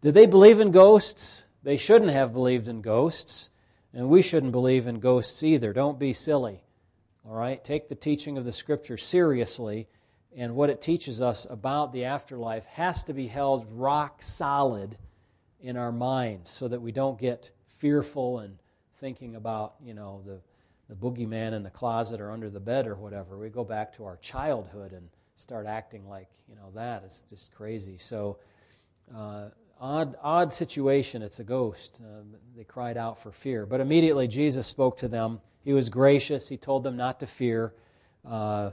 did 0.00 0.14
they 0.14 0.26
believe 0.26 0.60
in 0.60 0.70
ghosts? 0.70 1.44
They 1.64 1.76
shouldn't 1.76 2.10
have 2.10 2.32
believed 2.32 2.68
in 2.68 2.80
ghosts, 2.80 3.50
and 3.94 4.08
we 4.08 4.22
shouldn't 4.22 4.52
believe 4.52 4.86
in 4.86 5.00
ghosts 5.00 5.42
either. 5.42 5.72
Don't 5.72 5.98
be 5.98 6.12
silly. 6.12 6.62
All 7.26 7.34
right? 7.34 7.62
Take 7.62 7.88
the 7.88 7.94
teaching 7.94 8.38
of 8.38 8.44
the 8.44 8.52
Scripture 8.52 8.96
seriously, 8.96 9.88
and 10.36 10.54
what 10.54 10.70
it 10.70 10.80
teaches 10.80 11.22
us 11.22 11.46
about 11.48 11.92
the 11.92 12.04
afterlife 12.04 12.64
has 12.66 13.04
to 13.04 13.12
be 13.12 13.26
held 13.26 13.70
rock 13.72 14.22
solid 14.22 14.96
in 15.60 15.76
our 15.76 15.92
minds 15.92 16.50
so 16.50 16.68
that 16.68 16.80
we 16.80 16.90
don't 16.90 17.18
get 17.18 17.50
fearful 17.66 18.40
and 18.40 18.58
thinking 18.98 19.36
about, 19.36 19.74
you 19.82 19.94
know, 19.94 20.22
the 20.26 20.40
the 20.92 20.94
boogeyman 20.94 21.54
in 21.54 21.62
the 21.62 21.70
closet 21.70 22.20
or 22.20 22.30
under 22.30 22.50
the 22.50 22.60
bed 22.60 22.86
or 22.86 22.94
whatever. 22.96 23.38
We 23.38 23.48
go 23.48 23.64
back 23.64 23.94
to 23.94 24.04
our 24.04 24.18
childhood 24.18 24.92
and 24.92 25.08
start 25.36 25.66
acting 25.66 26.06
like 26.06 26.28
you 26.48 26.54
know 26.54 26.70
that. 26.74 27.02
It's 27.04 27.22
just 27.22 27.54
crazy. 27.54 27.96
So 27.98 28.38
uh, 29.14 29.48
odd 29.80 30.16
odd 30.22 30.52
situation. 30.52 31.22
It's 31.22 31.40
a 31.40 31.44
ghost. 31.44 32.00
Uh, 32.02 32.22
they 32.56 32.64
cried 32.64 32.96
out 32.96 33.18
for 33.18 33.32
fear, 33.32 33.66
but 33.66 33.80
immediately 33.80 34.28
Jesus 34.28 34.66
spoke 34.66 34.96
to 34.98 35.08
them. 35.08 35.40
He 35.64 35.72
was 35.72 35.88
gracious. 35.88 36.48
He 36.48 36.56
told 36.56 36.82
them 36.82 36.96
not 36.96 37.20
to 37.20 37.26
fear. 37.26 37.72
Uh, 38.28 38.70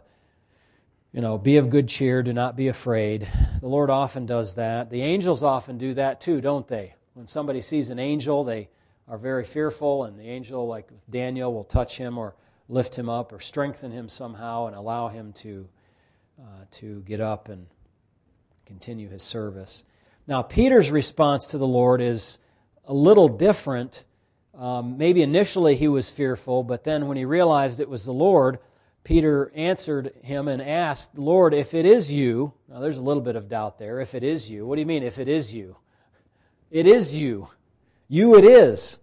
you 1.11 1.21
know, 1.21 1.37
be 1.37 1.57
of 1.57 1.69
good 1.69 1.87
cheer. 1.87 2.21
Do 2.21 2.33
not 2.33 2.55
be 2.55 2.67
afraid. 2.67 3.27
The 3.61 3.67
Lord 3.67 3.89
often 3.89 4.25
does 4.25 4.55
that. 4.55 4.89
The 4.89 5.01
angels 5.01 5.43
often 5.43 5.77
do 5.77 5.93
that 5.95 6.21
too, 6.21 6.41
don't 6.41 6.67
they? 6.67 6.93
When 7.13 7.25
somebody 7.25 7.61
sees 7.61 7.89
an 7.89 7.99
angel, 7.99 8.43
they 8.43 8.69
are 9.07 9.17
very 9.17 9.43
fearful, 9.43 10.03
and 10.03 10.19
the 10.19 10.27
angel, 10.27 10.67
like 10.67 10.89
with 10.91 11.09
Daniel, 11.09 11.51
will 11.53 11.63
touch 11.63 11.97
him 11.97 12.17
or 12.17 12.35
lift 12.69 12.97
him 12.97 13.09
up 13.09 13.33
or 13.33 13.39
strengthen 13.39 13.91
him 13.91 14.07
somehow 14.07 14.67
and 14.67 14.75
allow 14.75 15.07
him 15.07 15.33
to, 15.33 15.67
uh, 16.39 16.65
to 16.71 17.01
get 17.01 17.19
up 17.19 17.49
and 17.49 17.65
continue 18.67 19.09
his 19.09 19.23
service. 19.23 19.83
Now, 20.29 20.43
Peter's 20.43 20.91
response 20.91 21.47
to 21.47 21.57
the 21.57 21.65
Lord 21.65 22.01
is 22.01 22.37
a 22.85 22.93
little 22.93 23.27
different. 23.27 24.05
Um, 24.53 24.99
maybe 24.99 25.23
initially 25.23 25.75
he 25.75 25.87
was 25.87 26.11
fearful, 26.11 26.61
but 26.61 26.83
then 26.83 27.07
when 27.07 27.17
he 27.17 27.25
realized 27.25 27.79
it 27.79 27.89
was 27.89 28.05
the 28.05 28.13
Lord, 28.13 28.59
Peter 29.03 29.51
answered 29.55 30.13
him 30.21 30.47
and 30.47 30.61
asked, 30.61 31.17
Lord, 31.17 31.55
if 31.55 31.73
it 31.73 31.87
is 31.87 32.13
you, 32.13 32.53
now 32.67 32.79
there's 32.79 32.99
a 32.99 33.01
little 33.01 33.23
bit 33.23 33.37
of 33.37 33.49
doubt 33.49 33.79
there. 33.79 34.01
If 34.01 34.13
it 34.13 34.23
is 34.23 34.47
you, 34.47 34.67
what 34.67 34.75
do 34.75 34.81
you 34.81 34.85
mean, 34.85 35.01
if 35.01 35.17
it 35.17 35.27
is 35.27 35.51
you? 35.51 35.77
It 36.69 36.85
is 36.85 37.17
you. 37.17 37.49
You 38.07 38.37
it 38.37 38.43
is. 38.43 38.99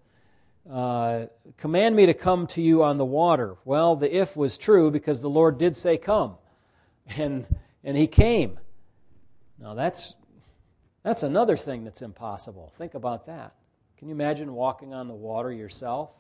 Uh, 0.71 1.27
command 1.57 1.97
me 1.97 2.07
to 2.07 2.15
come 2.15 2.47
to 2.47 2.63
you 2.63 2.85
on 2.85 2.99
the 2.99 3.05
water. 3.05 3.57
Well, 3.65 3.97
the 3.97 4.17
if 4.17 4.37
was 4.37 4.57
true 4.57 4.93
because 4.93 5.23
the 5.23 5.29
Lord 5.29 5.59
did 5.59 5.75
say, 5.75 5.99
Come. 5.99 6.37
And, 7.17 7.47
and 7.83 7.97
he 7.97 8.07
came. 8.07 8.61
Now, 9.59 9.75
that's, 9.75 10.15
that's 11.07 11.23
another 11.23 11.57
thing 11.57 11.85
that's 11.85 12.03
impossible. 12.03 12.73
Think 12.77 12.95
about 12.95 13.27
that. 13.27 13.55
Can 13.99 14.09
you 14.09 14.15
imagine 14.15 14.53
walking 14.53 14.93
on 14.93 15.09
the 15.09 15.15
water 15.15 15.53
yourself? 15.53 16.11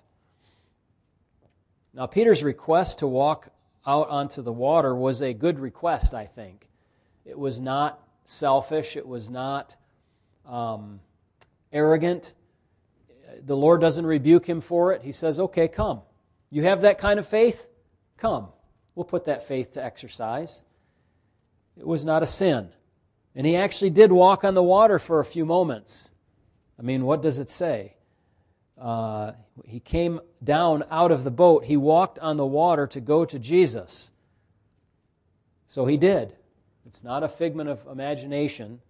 Now, 1.92 2.06
Peter's 2.06 2.44
request 2.44 3.00
to 3.00 3.06
walk 3.06 3.48
out 3.86 4.08
onto 4.08 4.42
the 4.42 4.52
water 4.52 4.94
was 4.94 5.22
a 5.22 5.32
good 5.32 5.58
request, 5.58 6.14
I 6.14 6.26
think. 6.26 6.68
It 7.24 7.38
was 7.38 7.60
not 7.60 8.00
selfish, 8.24 8.96
it 8.96 9.06
was 9.06 9.30
not 9.30 9.76
um, 10.46 11.00
arrogant 11.72 12.32
the 13.44 13.56
Lord 13.56 13.80
doesn't 13.80 14.06
rebuke 14.06 14.46
him 14.46 14.60
for 14.60 14.92
it. 14.92 15.02
He 15.02 15.12
says, 15.12 15.40
okay, 15.40 15.68
come. 15.68 16.02
You 16.50 16.62
have 16.62 16.82
that 16.82 16.98
kind 16.98 17.18
of 17.18 17.26
faith? 17.26 17.68
Come. 18.16 18.48
We'll 18.94 19.04
put 19.04 19.26
that 19.26 19.46
faith 19.46 19.72
to 19.72 19.84
exercise. 19.84 20.62
It 21.76 21.86
was 21.86 22.04
not 22.04 22.22
a 22.22 22.26
sin. 22.26 22.70
And 23.36 23.46
he 23.46 23.54
actually 23.54 23.90
did 23.90 24.10
walk 24.10 24.44
on 24.44 24.54
the 24.54 24.62
water 24.62 24.98
for 24.98 25.20
a 25.20 25.24
few 25.24 25.44
moments. 25.44 26.10
I 26.78 26.82
mean, 26.82 27.04
what 27.04 27.20
does 27.20 27.38
it 27.38 27.50
say? 27.50 27.94
Uh, 28.80 29.32
he 29.66 29.78
came 29.78 30.20
down 30.42 30.84
out 30.90 31.12
of 31.12 31.22
the 31.22 31.30
boat. 31.30 31.64
He 31.64 31.76
walked 31.76 32.18
on 32.18 32.38
the 32.38 32.46
water 32.46 32.86
to 32.88 33.00
go 33.00 33.26
to 33.26 33.38
Jesus. 33.38 34.10
So 35.66 35.84
he 35.84 35.98
did. 35.98 36.34
It's 36.86 37.04
not 37.04 37.22
a 37.22 37.28
figment 37.28 37.68
of 37.68 37.86
imagination. 37.86 38.80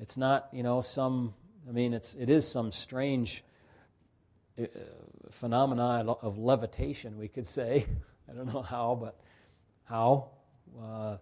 It's 0.00 0.16
not, 0.16 0.48
you 0.52 0.62
know, 0.62 0.80
some, 0.80 1.34
I 1.68 1.72
mean, 1.72 1.92
it's, 1.92 2.14
it 2.14 2.30
is 2.30 2.48
some 2.48 2.72
strange 2.72 3.44
uh, 4.58 4.66
phenomena 5.30 6.12
of 6.22 6.38
levitation, 6.38 7.18
we 7.18 7.28
could 7.28 7.46
say. 7.46 7.86
I 8.30 8.32
don't 8.32 8.52
know 8.52 8.62
how, 8.62 8.98
but 8.98 9.20
how. 9.84 10.30
Uh, 10.82 11.18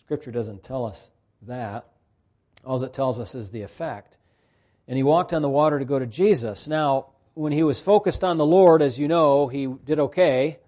scripture 0.00 0.30
doesn't 0.30 0.62
tell 0.62 0.86
us 0.86 1.10
that. 1.42 1.86
All 2.64 2.82
it 2.82 2.92
tells 2.92 3.20
us 3.20 3.34
is 3.34 3.50
the 3.50 3.62
effect. 3.62 4.18
And 4.86 4.96
he 4.96 5.02
walked 5.02 5.32
on 5.32 5.42
the 5.42 5.48
water 5.48 5.78
to 5.78 5.84
go 5.84 5.98
to 5.98 6.06
Jesus. 6.06 6.68
Now, 6.68 7.06
when 7.34 7.52
he 7.52 7.62
was 7.62 7.80
focused 7.80 8.22
on 8.22 8.38
the 8.38 8.46
Lord, 8.46 8.82
as 8.82 8.98
you 8.98 9.08
know, 9.08 9.48
he 9.48 9.66
did 9.66 9.98
okay. 9.98 10.58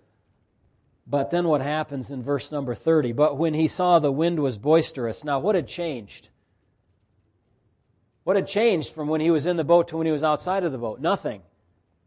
But 1.06 1.30
then 1.30 1.46
what 1.46 1.60
happens 1.60 2.10
in 2.10 2.22
verse 2.22 2.50
number 2.50 2.74
30? 2.74 3.12
But 3.12 3.38
when 3.38 3.54
he 3.54 3.68
saw 3.68 3.98
the 3.98 4.10
wind 4.10 4.40
was 4.40 4.58
boisterous. 4.58 5.24
Now, 5.24 5.38
what 5.38 5.54
had 5.54 5.68
changed? 5.68 6.30
What 8.24 8.34
had 8.34 8.48
changed 8.48 8.92
from 8.92 9.06
when 9.06 9.20
he 9.20 9.30
was 9.30 9.46
in 9.46 9.56
the 9.56 9.64
boat 9.64 9.88
to 9.88 9.96
when 9.96 10.06
he 10.06 10.12
was 10.12 10.24
outside 10.24 10.64
of 10.64 10.72
the 10.72 10.78
boat? 10.78 11.00
Nothing. 11.00 11.42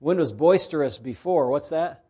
Wind 0.01 0.19
was 0.19 0.33
boisterous 0.33 0.97
before. 0.97 1.49
What's 1.49 1.69
that? 1.69 2.03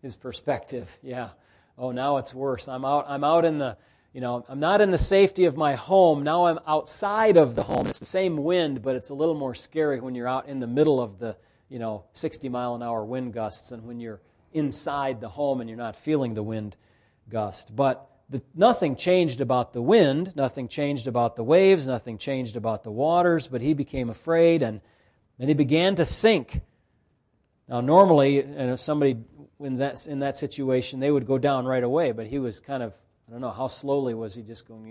His 0.00 0.16
perspective. 0.16 0.98
Yeah. 1.02 1.30
Oh, 1.78 1.90
now 1.90 2.18
it's 2.18 2.34
worse. 2.34 2.68
I'm 2.68 2.84
out. 2.84 3.06
I'm 3.08 3.24
out 3.24 3.46
in 3.46 3.58
the. 3.58 3.78
You 4.12 4.20
know, 4.20 4.44
I'm 4.48 4.60
not 4.60 4.80
in 4.80 4.90
the 4.90 4.98
safety 4.98 5.46
of 5.46 5.56
my 5.56 5.74
home. 5.74 6.22
Now 6.22 6.46
I'm 6.46 6.58
outside 6.66 7.36
of 7.36 7.54
the 7.54 7.62
home. 7.62 7.86
It's 7.86 7.98
the 7.98 8.04
same 8.04 8.36
wind, 8.36 8.82
but 8.82 8.94
it's 8.94 9.10
a 9.10 9.14
little 9.14 9.34
more 9.34 9.54
scary 9.54 10.00
when 10.00 10.14
you're 10.14 10.28
out 10.28 10.48
in 10.48 10.60
the 10.60 10.66
middle 10.66 11.00
of 11.00 11.18
the, 11.18 11.36
you 11.68 11.78
know, 11.78 12.04
60 12.12 12.48
mile 12.50 12.74
an 12.74 12.82
hour 12.82 13.04
wind 13.04 13.32
gusts 13.32 13.72
and 13.72 13.84
when 13.84 14.00
you're 14.00 14.20
inside 14.52 15.20
the 15.20 15.28
home 15.28 15.60
and 15.60 15.70
you're 15.70 15.78
not 15.78 15.96
feeling 15.96 16.34
the 16.34 16.42
wind 16.42 16.76
gust. 17.30 17.74
But 17.74 18.06
the, 18.28 18.42
nothing 18.54 18.96
changed 18.96 19.40
about 19.40 19.72
the 19.72 19.80
wind, 19.80 20.36
nothing 20.36 20.68
changed 20.68 21.06
about 21.06 21.36
the 21.36 21.44
waves, 21.44 21.88
nothing 21.88 22.18
changed 22.18 22.56
about 22.56 22.82
the 22.82 22.90
waters, 22.90 23.48
but 23.48 23.62
he 23.62 23.72
became 23.72 24.10
afraid 24.10 24.62
and 24.62 24.80
and 25.38 25.48
he 25.48 25.54
began 25.54 25.96
to 25.96 26.04
sink. 26.04 26.60
Now, 27.68 27.80
normally, 27.80 28.40
and 28.40 28.70
if 28.70 28.78
somebody 28.78 29.16
in 29.58 29.74
that, 29.76 30.06
in 30.06 30.20
that 30.20 30.36
situation, 30.36 31.00
they 31.00 31.10
would 31.10 31.26
go 31.26 31.38
down 31.38 31.64
right 31.64 31.82
away, 31.82 32.12
but 32.12 32.26
he 32.26 32.38
was 32.38 32.60
kind 32.60 32.82
of, 32.82 32.94
I 33.32 33.36
don't 33.36 33.40
know, 33.40 33.50
how 33.50 33.68
slowly 33.68 34.12
was 34.12 34.34
he 34.34 34.42
just 34.42 34.68
going, 34.68 34.86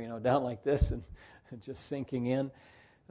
you 0.00 0.08
know, 0.08 0.18
down 0.22 0.42
like 0.42 0.64
this 0.64 0.90
and 0.90 1.02
just 1.60 1.86
sinking 1.86 2.26
in? 2.26 2.50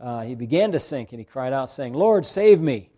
Uh, 0.01 0.23
he 0.23 0.33
began 0.33 0.71
to 0.71 0.79
sink 0.79 1.11
and 1.11 1.19
he 1.19 1.25
cried 1.25 1.53
out, 1.53 1.69
saying, 1.69 1.93
Lord, 1.93 2.25
save 2.25 2.59
me. 2.59 2.89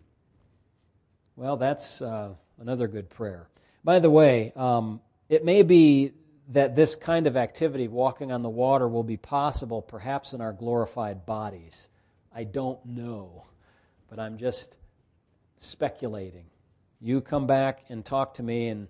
Well, 1.35 1.57
that's 1.57 2.01
uh, 2.01 2.33
another 2.59 2.87
good 2.87 3.09
prayer. 3.09 3.49
By 3.83 3.99
the 3.99 4.09
way, 4.09 4.53
um, 4.55 5.01
it 5.27 5.43
may 5.43 5.63
be 5.63 6.13
that 6.49 6.75
this 6.75 6.95
kind 6.95 7.27
of 7.27 7.35
activity, 7.35 7.89
walking 7.89 8.31
on 8.31 8.41
the 8.41 8.49
water, 8.49 8.87
will 8.87 9.03
be 9.03 9.17
possible 9.17 9.81
perhaps 9.81 10.33
in 10.33 10.39
our 10.39 10.53
glorified 10.53 11.25
bodies. 11.25 11.89
I 12.33 12.45
don't 12.45 12.83
know 12.85 13.43
but 14.15 14.19
I'm 14.19 14.37
just 14.37 14.77
speculating. 15.57 16.45
You 17.01 17.21
come 17.21 17.47
back 17.47 17.83
and 17.89 18.03
talk 18.03 18.35
to 18.35 18.43
me, 18.43 18.69
and 18.69 18.87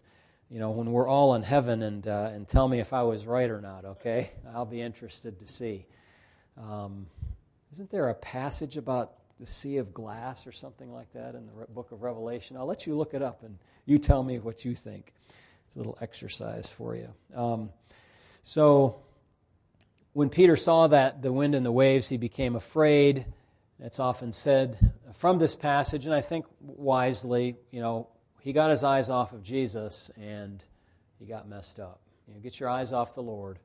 you 0.49 0.59
know 0.59 0.71
when 0.71 0.91
we're 0.91 1.07
all 1.07 1.35
in 1.35 1.43
heaven, 1.43 1.81
and 1.81 2.07
uh, 2.07 2.31
and 2.33 2.47
tell 2.47 2.67
me 2.67 2.79
if 2.79 2.93
I 2.93 3.03
was 3.03 3.25
right 3.25 3.49
or 3.49 3.61
not. 3.61 3.85
Okay, 3.85 4.31
I'll 4.53 4.65
be 4.65 4.81
interested 4.81 5.39
to 5.39 5.47
see. 5.47 5.85
Um, 6.57 7.07
isn't 7.73 7.91
there 7.91 8.09
a 8.09 8.15
passage 8.15 8.77
about 8.77 9.13
the 9.39 9.45
sea 9.45 9.77
of 9.77 9.93
glass 9.93 10.47
or 10.47 10.51
something 10.51 10.93
like 10.93 11.11
that 11.13 11.35
in 11.35 11.45
the 11.47 11.65
book 11.67 11.91
of 11.91 12.03
Revelation? 12.03 12.57
I'll 12.57 12.65
let 12.65 12.87
you 12.87 12.95
look 12.95 13.13
it 13.13 13.21
up, 13.21 13.43
and 13.43 13.57
you 13.85 13.97
tell 13.97 14.23
me 14.23 14.39
what 14.39 14.63
you 14.63 14.75
think. 14.75 15.13
It's 15.65 15.75
a 15.75 15.79
little 15.79 15.97
exercise 15.99 16.71
for 16.71 16.95
you. 16.95 17.09
Um, 17.35 17.69
so 18.43 19.01
when 20.13 20.29
Peter 20.29 20.55
saw 20.55 20.87
that 20.87 21.21
the 21.21 21.33
wind 21.33 21.55
and 21.55 21.65
the 21.65 21.71
waves, 21.71 22.07
he 22.07 22.17
became 22.17 22.55
afraid. 22.55 23.25
It's 23.79 23.99
often 23.99 24.31
said 24.31 24.93
from 25.13 25.39
this 25.39 25.55
passage, 25.55 26.05
and 26.05 26.13
I 26.13 26.21
think 26.21 26.45
wisely, 26.61 27.57
you 27.71 27.81
know, 27.81 28.07
he 28.45 28.53
got 28.53 28.69
his 28.69 28.83
eyes 28.83 29.09
off 29.09 29.33
of 29.33 29.41
Jesus 29.41 30.11
and 30.21 30.63
he 31.17 31.25
got 31.25 31.49
messed 31.49 31.79
up. 31.79 31.99
You 32.27 32.35
know, 32.35 32.39
get 32.39 32.59
your 32.59 32.69
eyes 32.69 32.93
off 32.93 33.15
the 33.15 33.23
Lord 33.23 33.57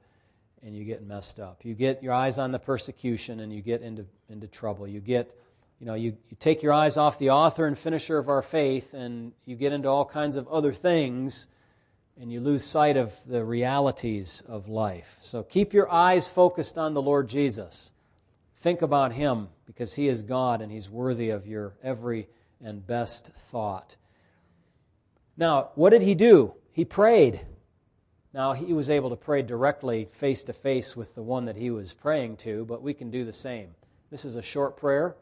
and 0.62 0.74
you 0.74 0.84
get 0.84 1.06
messed 1.06 1.38
up. 1.38 1.66
You 1.66 1.74
get 1.74 2.02
your 2.02 2.14
eyes 2.14 2.38
on 2.38 2.50
the 2.50 2.58
persecution 2.58 3.40
and 3.40 3.52
you 3.52 3.60
get 3.60 3.82
into, 3.82 4.06
into 4.30 4.46
trouble. 4.46 4.88
You 4.88 5.00
get, 5.00 5.36
you 5.80 5.86
know, 5.86 5.92
you, 5.92 6.16
you 6.30 6.36
take 6.38 6.62
your 6.62 6.72
eyes 6.72 6.96
off 6.96 7.18
the 7.18 7.28
author 7.28 7.66
and 7.66 7.76
finisher 7.76 8.16
of 8.16 8.30
our 8.30 8.40
faith 8.40 8.94
and 8.94 9.32
you 9.44 9.54
get 9.54 9.74
into 9.74 9.86
all 9.86 10.06
kinds 10.06 10.38
of 10.38 10.48
other 10.48 10.72
things 10.72 11.48
and 12.18 12.32
you 12.32 12.40
lose 12.40 12.64
sight 12.64 12.96
of 12.96 13.14
the 13.26 13.44
realities 13.44 14.42
of 14.48 14.70
life. 14.70 15.18
So 15.20 15.42
keep 15.42 15.74
your 15.74 15.92
eyes 15.92 16.30
focused 16.30 16.78
on 16.78 16.94
the 16.94 17.02
Lord 17.02 17.28
Jesus. 17.28 17.92
Think 18.56 18.80
about 18.80 19.12
him 19.12 19.48
because 19.66 19.94
he 19.94 20.08
is 20.08 20.22
God 20.22 20.62
and 20.62 20.72
he's 20.72 20.88
worthy 20.88 21.28
of 21.28 21.46
your 21.46 21.74
every 21.82 22.28
and 22.64 22.86
best 22.86 23.26
thought. 23.50 23.96
Now, 25.40 25.70
what 25.74 25.90
did 25.90 26.02
he 26.02 26.14
do? 26.14 26.52
He 26.70 26.84
prayed. 26.84 27.40
Now, 28.34 28.52
he 28.52 28.74
was 28.74 28.90
able 28.90 29.08
to 29.08 29.16
pray 29.16 29.40
directly 29.40 30.04
face 30.04 30.44
to 30.44 30.52
face 30.52 30.94
with 30.94 31.14
the 31.14 31.22
one 31.22 31.46
that 31.46 31.56
he 31.56 31.70
was 31.70 31.94
praying 31.94 32.36
to, 32.38 32.66
but 32.66 32.82
we 32.82 32.92
can 32.92 33.10
do 33.10 33.24
the 33.24 33.32
same. 33.32 33.70
This 34.10 34.26
is 34.26 34.36
a 34.36 34.42
short 34.42 34.76
prayer, 34.76 35.16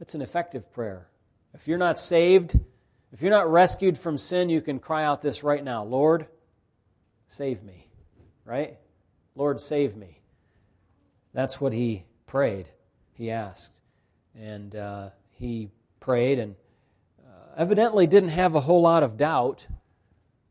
it's 0.00 0.14
an 0.14 0.22
effective 0.22 0.72
prayer. 0.72 1.06
If 1.52 1.68
you're 1.68 1.76
not 1.76 1.98
saved, 1.98 2.58
if 3.12 3.20
you're 3.20 3.30
not 3.30 3.52
rescued 3.52 3.98
from 3.98 4.16
sin, 4.16 4.48
you 4.48 4.62
can 4.62 4.78
cry 4.78 5.04
out 5.04 5.20
this 5.20 5.44
right 5.44 5.62
now 5.62 5.84
Lord, 5.84 6.26
save 7.26 7.62
me. 7.62 7.90
Right? 8.46 8.78
Lord, 9.34 9.60
save 9.60 9.96
me. 9.96 10.22
That's 11.34 11.60
what 11.60 11.74
he 11.74 12.06
prayed, 12.26 12.70
he 13.12 13.30
asked. 13.30 13.82
And 14.34 14.74
uh, 14.74 15.10
he 15.32 15.68
prayed 16.00 16.38
and 16.38 16.56
evidently 17.58 18.06
didn't 18.06 18.28
have 18.30 18.54
a 18.54 18.60
whole 18.60 18.80
lot 18.80 19.02
of 19.02 19.16
doubt. 19.16 19.66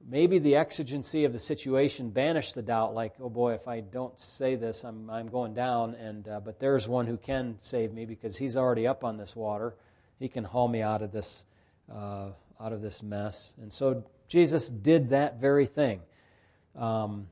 Maybe 0.06 0.40
the 0.40 0.58
exigency 0.58 1.24
of 1.24 1.32
the 1.32 1.40
situation 1.40 2.10
banished 2.10 2.54
the 2.54 2.62
doubt 2.62 2.94
like 2.94 3.14
oh 3.20 3.30
boy 3.30 3.54
if 3.54 3.68
i 3.68 3.82
don't 3.82 4.18
say 4.18 4.56
this 4.56 4.86
i'm, 4.86 5.10
I'm 5.10 5.28
going 5.28 5.54
down 5.54 5.96
and 5.96 6.26
uh, 6.28 6.40
but 6.40 6.60
there's 6.60 6.88
one 6.88 7.08
who 7.08 7.18
can 7.18 7.56
save 7.60 7.92
me 7.92 8.06
because 8.06 8.38
he's 8.38 8.56
already 8.56 8.88
up 8.88 9.04
on 9.04 9.18
this 9.18 9.36
water. 9.36 9.76
He 10.20 10.30
can 10.30 10.44
haul 10.44 10.68
me 10.68 10.82
out 10.82 11.02
of 11.02 11.12
this 11.12 11.46
uh, 11.92 12.30
out 12.60 12.74
of 12.74 12.82
this 12.82 13.02
mess. 13.04 13.54
And 13.62 13.72
so 13.72 14.04
jesus 14.28 14.70
did 14.70 15.10
that 15.10 15.40
very 15.40 15.66
thing. 15.66 16.02
Um, 16.76 17.28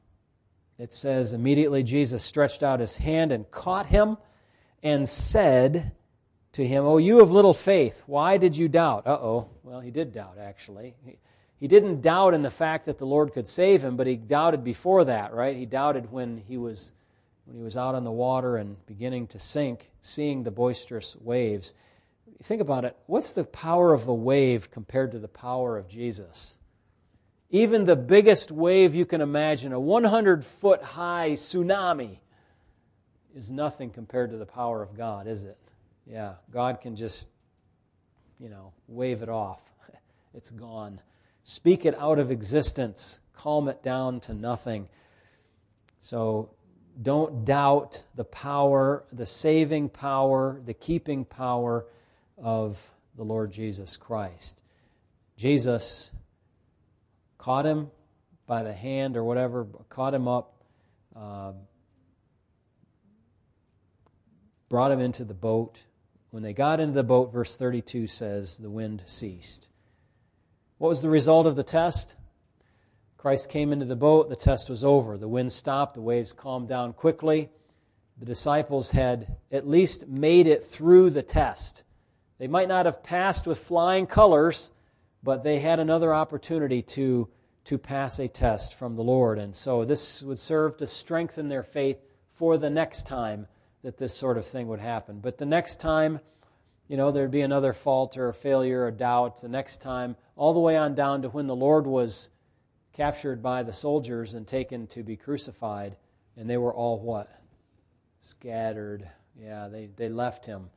it 0.78 0.92
says 0.92 1.34
immediately 1.34 1.84
jesus 1.84 2.24
stretched 2.24 2.64
out 2.64 2.82
his 2.82 2.98
hand 2.98 3.32
and 3.32 3.50
caught 3.52 3.86
him 3.86 4.18
and 4.84 5.08
said 5.08 5.94
to 6.56 6.68
him 6.68 6.84
oh 6.86 6.98
you 6.98 7.22
of 7.22 7.32
little 7.32 7.54
faith 7.54 8.04
why 8.06 8.38
did 8.38 8.58
you 8.58 8.68
doubt 8.68 9.06
uh-oh 9.08 9.48
well 9.64 9.80
he 9.80 9.92
did 9.92 10.12
doubt 10.12 10.38
actually 10.40 10.96
he, 11.06 11.18
he 11.58 11.68
didn't 11.68 12.02
doubt 12.02 12.34
in 12.34 12.42
the 12.42 12.50
fact 12.50 12.86
that 12.86 12.98
the 12.98 13.06
Lord 13.06 13.34
could 13.34 13.48
save 13.48 13.84
him, 13.84 13.96
but 13.96 14.08
he 14.08 14.18
doubted 14.18 14.64
before 14.64 15.06
that, 15.06 15.34
right? 15.34 15.56
He 15.56 15.66
doubted 15.66 16.12
when 16.12 16.38
he 16.38 16.58
was 16.58 16.92
when 17.46 17.56
he 17.56 17.64
was 17.64 17.78
out 17.78 17.94
on 17.94 18.04
the 18.04 18.12
water 18.12 18.58
and 18.58 18.76
beginning 18.88 19.28
to 19.28 19.40
sink, 19.40 19.92
seeing 20.02 20.44
the 20.44 20.52
boisterous 20.52 21.16
waves. 21.16 21.76
Think 22.42 22.60
about 22.60 22.86
it. 22.86 22.98
What's 23.06 23.34
the 23.34 23.44
power 23.44 23.94
of 23.94 24.08
a 24.08 24.14
wave 24.14 24.72
compared 24.72 25.12
to 25.12 25.20
the 25.20 25.28
power 25.28 25.78
of 25.78 25.88
Jesus? 25.88 26.58
Even 27.52 27.84
the 27.84 27.96
biggest 27.96 28.52
wave 28.52 28.96
you 28.96 29.06
can 29.06 29.22
imagine, 29.22 29.74
a 29.74 29.80
100 29.80 30.44
foot 30.44 30.82
high 30.82 31.32
tsunami, 31.34 32.18
is 33.36 33.52
nothing 33.52 33.92
compared 33.92 34.32
to 34.32 34.38
the 34.38 34.46
power 34.48 34.82
of 34.82 34.98
God, 34.98 35.28
is 35.28 35.44
it? 35.44 35.58
Yeah, 36.06 36.34
God 36.52 36.82
can 36.82 36.96
just, 36.96 37.30
you 38.40 38.50
know, 38.50 38.74
wave 38.88 39.22
it 39.22 39.30
off. 39.30 39.62
It's 40.34 40.52
gone. 40.52 41.00
Speak 41.44 41.86
it 41.86 41.98
out 41.98 42.20
of 42.20 42.30
existence, 42.30 43.22
calm 43.34 43.70
it 43.70 43.82
down 43.84 44.20
to 44.22 44.34
nothing. 44.34 44.90
So 46.02 46.50
don't 47.02 47.46
doubt 47.46 48.04
the 48.16 48.26
power, 48.26 49.06
the 49.14 49.26
saving 49.26 49.90
power, 49.90 50.60
the 50.66 50.74
keeping 50.74 51.24
power 51.24 51.86
of 52.38 52.86
the 53.16 53.24
Lord 53.24 53.52
Jesus 53.52 53.96
Christ. 53.98 54.62
Jesus 55.38 56.12
caught 57.38 57.66
him 57.66 57.92
by 58.48 58.64
the 58.64 58.74
hand 58.74 59.18
or 59.18 59.24
whatever, 59.24 59.68
caught 59.90 60.14
him 60.14 60.28
up, 60.28 60.64
uh, 61.16 61.54
brought 64.70 64.92
him 64.92 65.00
into 65.00 65.24
the 65.24 65.34
boat. 65.34 65.84
When 66.36 66.44
they 66.44 66.52
got 66.52 66.82
into 66.82 66.96
the 66.96 67.02
boat, 67.02 67.32
verse 67.32 67.56
32 67.56 68.08
says, 68.08 68.58
the 68.58 68.70
wind 68.70 69.04
ceased. 69.06 69.70
What 70.80 70.90
was 70.90 71.02
the 71.02 71.10
result 71.10 71.48
of 71.48 71.56
the 71.56 71.64
test? 71.64 72.18
Christ 73.16 73.50
came 73.50 73.72
into 73.72 73.86
the 73.86 73.96
boat, 73.96 74.28
the 74.28 74.36
test 74.36 74.70
was 74.70 74.84
over. 74.84 75.18
The 75.18 75.30
wind 75.30 75.54
stopped, 75.54 75.94
the 75.94 76.02
waves 76.02 76.34
calmed 76.34 76.68
down 76.68 76.92
quickly. 76.92 77.52
The 78.20 78.26
disciples 78.26 78.92
had 78.92 79.38
at 79.50 79.66
least 79.66 80.10
made 80.10 80.46
it 80.46 80.62
through 80.62 81.12
the 81.12 81.24
test. 81.24 81.86
They 82.38 82.48
might 82.48 82.68
not 82.68 82.86
have 82.86 83.02
passed 83.02 83.48
with 83.48 83.60
flying 83.60 84.06
colors, 84.06 84.74
but 85.24 85.42
they 85.42 85.60
had 85.60 85.80
another 85.80 86.14
opportunity 86.14 86.82
to, 86.82 87.30
to 87.64 87.78
pass 87.78 88.20
a 88.20 88.28
test 88.28 88.74
from 88.74 88.98
the 88.98 89.04
Lord. 89.04 89.40
And 89.40 89.56
so 89.56 89.86
this 89.86 90.22
would 90.22 90.40
serve 90.40 90.76
to 90.80 90.86
strengthen 90.86 91.48
their 91.48 91.64
faith 91.64 92.04
for 92.34 92.58
the 92.58 92.70
next 92.70 93.08
time 93.08 93.48
that 93.84 94.00
this 94.00 94.14
sort 94.14 94.38
of 94.38 94.46
thing 94.46 94.68
would 94.68 94.80
happen. 94.80 95.20
But 95.20 95.38
the 95.38 95.46
next 95.46 95.80
time, 95.80 96.20
you 96.88 96.98
know, 96.98 97.12
there'd 97.12 97.32
be 97.32 97.42
another 97.42 97.74
fault 97.74 98.18
or 98.18 98.30
a 98.30 98.34
failure 98.34 98.86
or 98.86 98.92
doubt. 98.92 99.42
The 99.42 99.48
next 99.48 99.82
time, 99.82 100.16
all 100.36 100.54
the 100.54 100.60
way 100.60 100.78
on 100.78 100.94
down 100.96 101.24
to 101.24 101.30
when 101.30 101.48
the 101.48 101.56
Lord 101.56 101.88
was 101.88 102.30
captured 102.94 103.42
by 103.42 103.64
the 103.64 103.74
soldiers 103.74 104.36
and 104.36 104.48
taken 104.48 104.88
to 104.88 105.04
be 105.04 105.18
crucified, 105.18 105.98
and 106.38 106.50
they 106.50 106.58
were 106.58 106.74
all 106.74 107.00
what? 107.00 107.30
Scattered. 108.20 109.08
Yeah, 109.40 109.68
they, 109.68 109.90
they 109.96 110.10
left 110.10 110.46
him. 110.46 110.70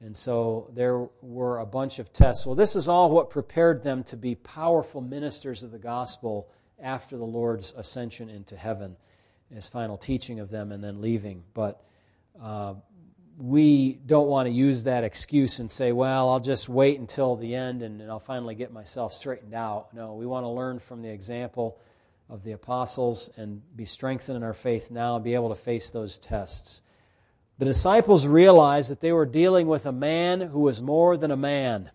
And 0.00 0.14
so 0.14 0.70
there 0.74 1.08
were 1.22 1.58
a 1.58 1.66
bunch 1.66 1.98
of 1.98 2.12
tests. 2.12 2.44
Well, 2.44 2.54
this 2.54 2.76
is 2.76 2.88
all 2.88 3.10
what 3.10 3.30
prepared 3.30 3.82
them 3.82 4.04
to 4.04 4.16
be 4.16 4.34
powerful 4.34 5.00
ministers 5.00 5.62
of 5.62 5.72
the 5.72 5.78
gospel 5.78 6.50
after 6.80 7.16
the 7.16 7.24
Lord's 7.24 7.72
ascension 7.76 8.28
into 8.28 8.56
heaven, 8.56 8.96
his 9.52 9.68
final 9.68 9.96
teaching 9.96 10.38
of 10.38 10.50
them, 10.50 10.70
and 10.70 10.84
then 10.84 11.00
leaving. 11.00 11.42
But 11.54 11.82
uh, 12.40 12.74
we 13.38 13.98
don't 14.06 14.28
want 14.28 14.46
to 14.46 14.52
use 14.52 14.84
that 14.84 15.04
excuse 15.04 15.60
and 15.60 15.70
say, 15.70 15.92
well, 15.92 16.30
I'll 16.30 16.40
just 16.40 16.68
wait 16.68 16.98
until 16.98 17.36
the 17.36 17.54
end 17.54 17.82
and, 17.82 18.00
and, 18.00 18.10
I'll 18.10 18.18
finally 18.18 18.54
get 18.54 18.72
myself 18.72 19.12
straightened 19.12 19.54
out. 19.54 19.92
No, 19.92 20.14
we 20.14 20.26
want 20.26 20.44
to 20.44 20.48
learn 20.48 20.78
from 20.78 21.02
the 21.02 21.10
example 21.10 21.78
of 22.30 22.42
the 22.42 22.52
apostles 22.52 23.30
and 23.36 23.62
be 23.76 23.84
strengthened 23.84 24.36
in 24.36 24.42
our 24.42 24.54
faith 24.54 24.90
now 24.90 25.16
and 25.16 25.24
be 25.24 25.34
able 25.34 25.50
to 25.50 25.54
face 25.54 25.90
those 25.90 26.18
tests. 26.18 26.80
The 27.58 27.66
disciples 27.66 28.26
realized 28.26 28.90
that 28.90 29.00
they 29.00 29.12
were 29.12 29.26
dealing 29.26 29.66
with 29.66 29.86
a 29.86 29.92
man 29.92 30.40
who 30.40 30.60
was 30.60 30.80
more 30.80 31.16
than 31.16 31.30
a 31.30 31.36
man. 31.36 31.90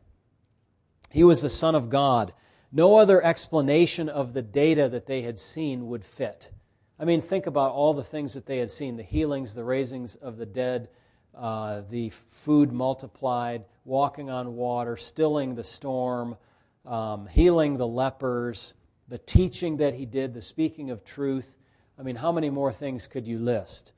He 1.10 1.24
was 1.24 1.42
the 1.42 1.50
Son 1.50 1.76
of 1.76 1.90
God. 1.90 2.34
No 2.72 2.98
other 2.98 3.24
explanation 3.24 4.10
of 4.10 4.34
the 4.34 4.42
data 4.42 4.88
that 4.90 5.08
they 5.08 5.24
had 5.24 5.38
seen 5.38 5.88
would 5.88 6.06
fit. 6.06 6.52
I 7.00 7.06
mean, 7.06 7.22
think 7.22 7.48
about 7.48 7.72
all 7.72 7.94
the 7.94 8.04
things 8.04 8.36
that 8.36 8.46
they 8.46 8.60
had 8.60 8.70
seen 8.70 8.96
the 8.96 9.04
healings, 9.04 9.56
the 9.56 9.64
raisings 9.64 10.16
of 10.16 10.38
the 10.38 10.46
dead 10.46 10.88
uh, 11.36 11.82
the 11.90 12.10
food 12.10 12.72
multiplied, 12.72 13.66
walking 13.86 14.30
on 14.30 14.56
water, 14.56 14.98
stilling 14.98 15.56
the 15.56 15.64
storm, 15.64 16.38
um, 16.86 17.28
healing 17.28 17.78
the 17.78 17.88
lepers, 17.88 18.74
the 19.08 19.18
teaching 19.18 19.78
that 19.78 19.94
he 19.94 20.06
did, 20.06 20.34
the 20.34 20.42
speaking 20.42 20.90
of 20.90 21.04
truth. 21.04 21.58
I 22.00 22.04
mean, 22.04 22.16
how 22.16 22.32
many 22.32 22.50
more 22.50 22.72
things 22.72 23.08
could 23.08 23.28
you 23.28 23.40
list? 23.40 23.94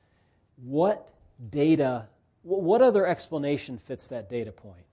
What 0.56 1.10
data, 1.50 2.08
what 2.42 2.82
other 2.82 3.06
explanation 3.06 3.78
fits 3.78 4.08
that 4.08 4.28
data 4.28 4.52
point? 4.52 4.84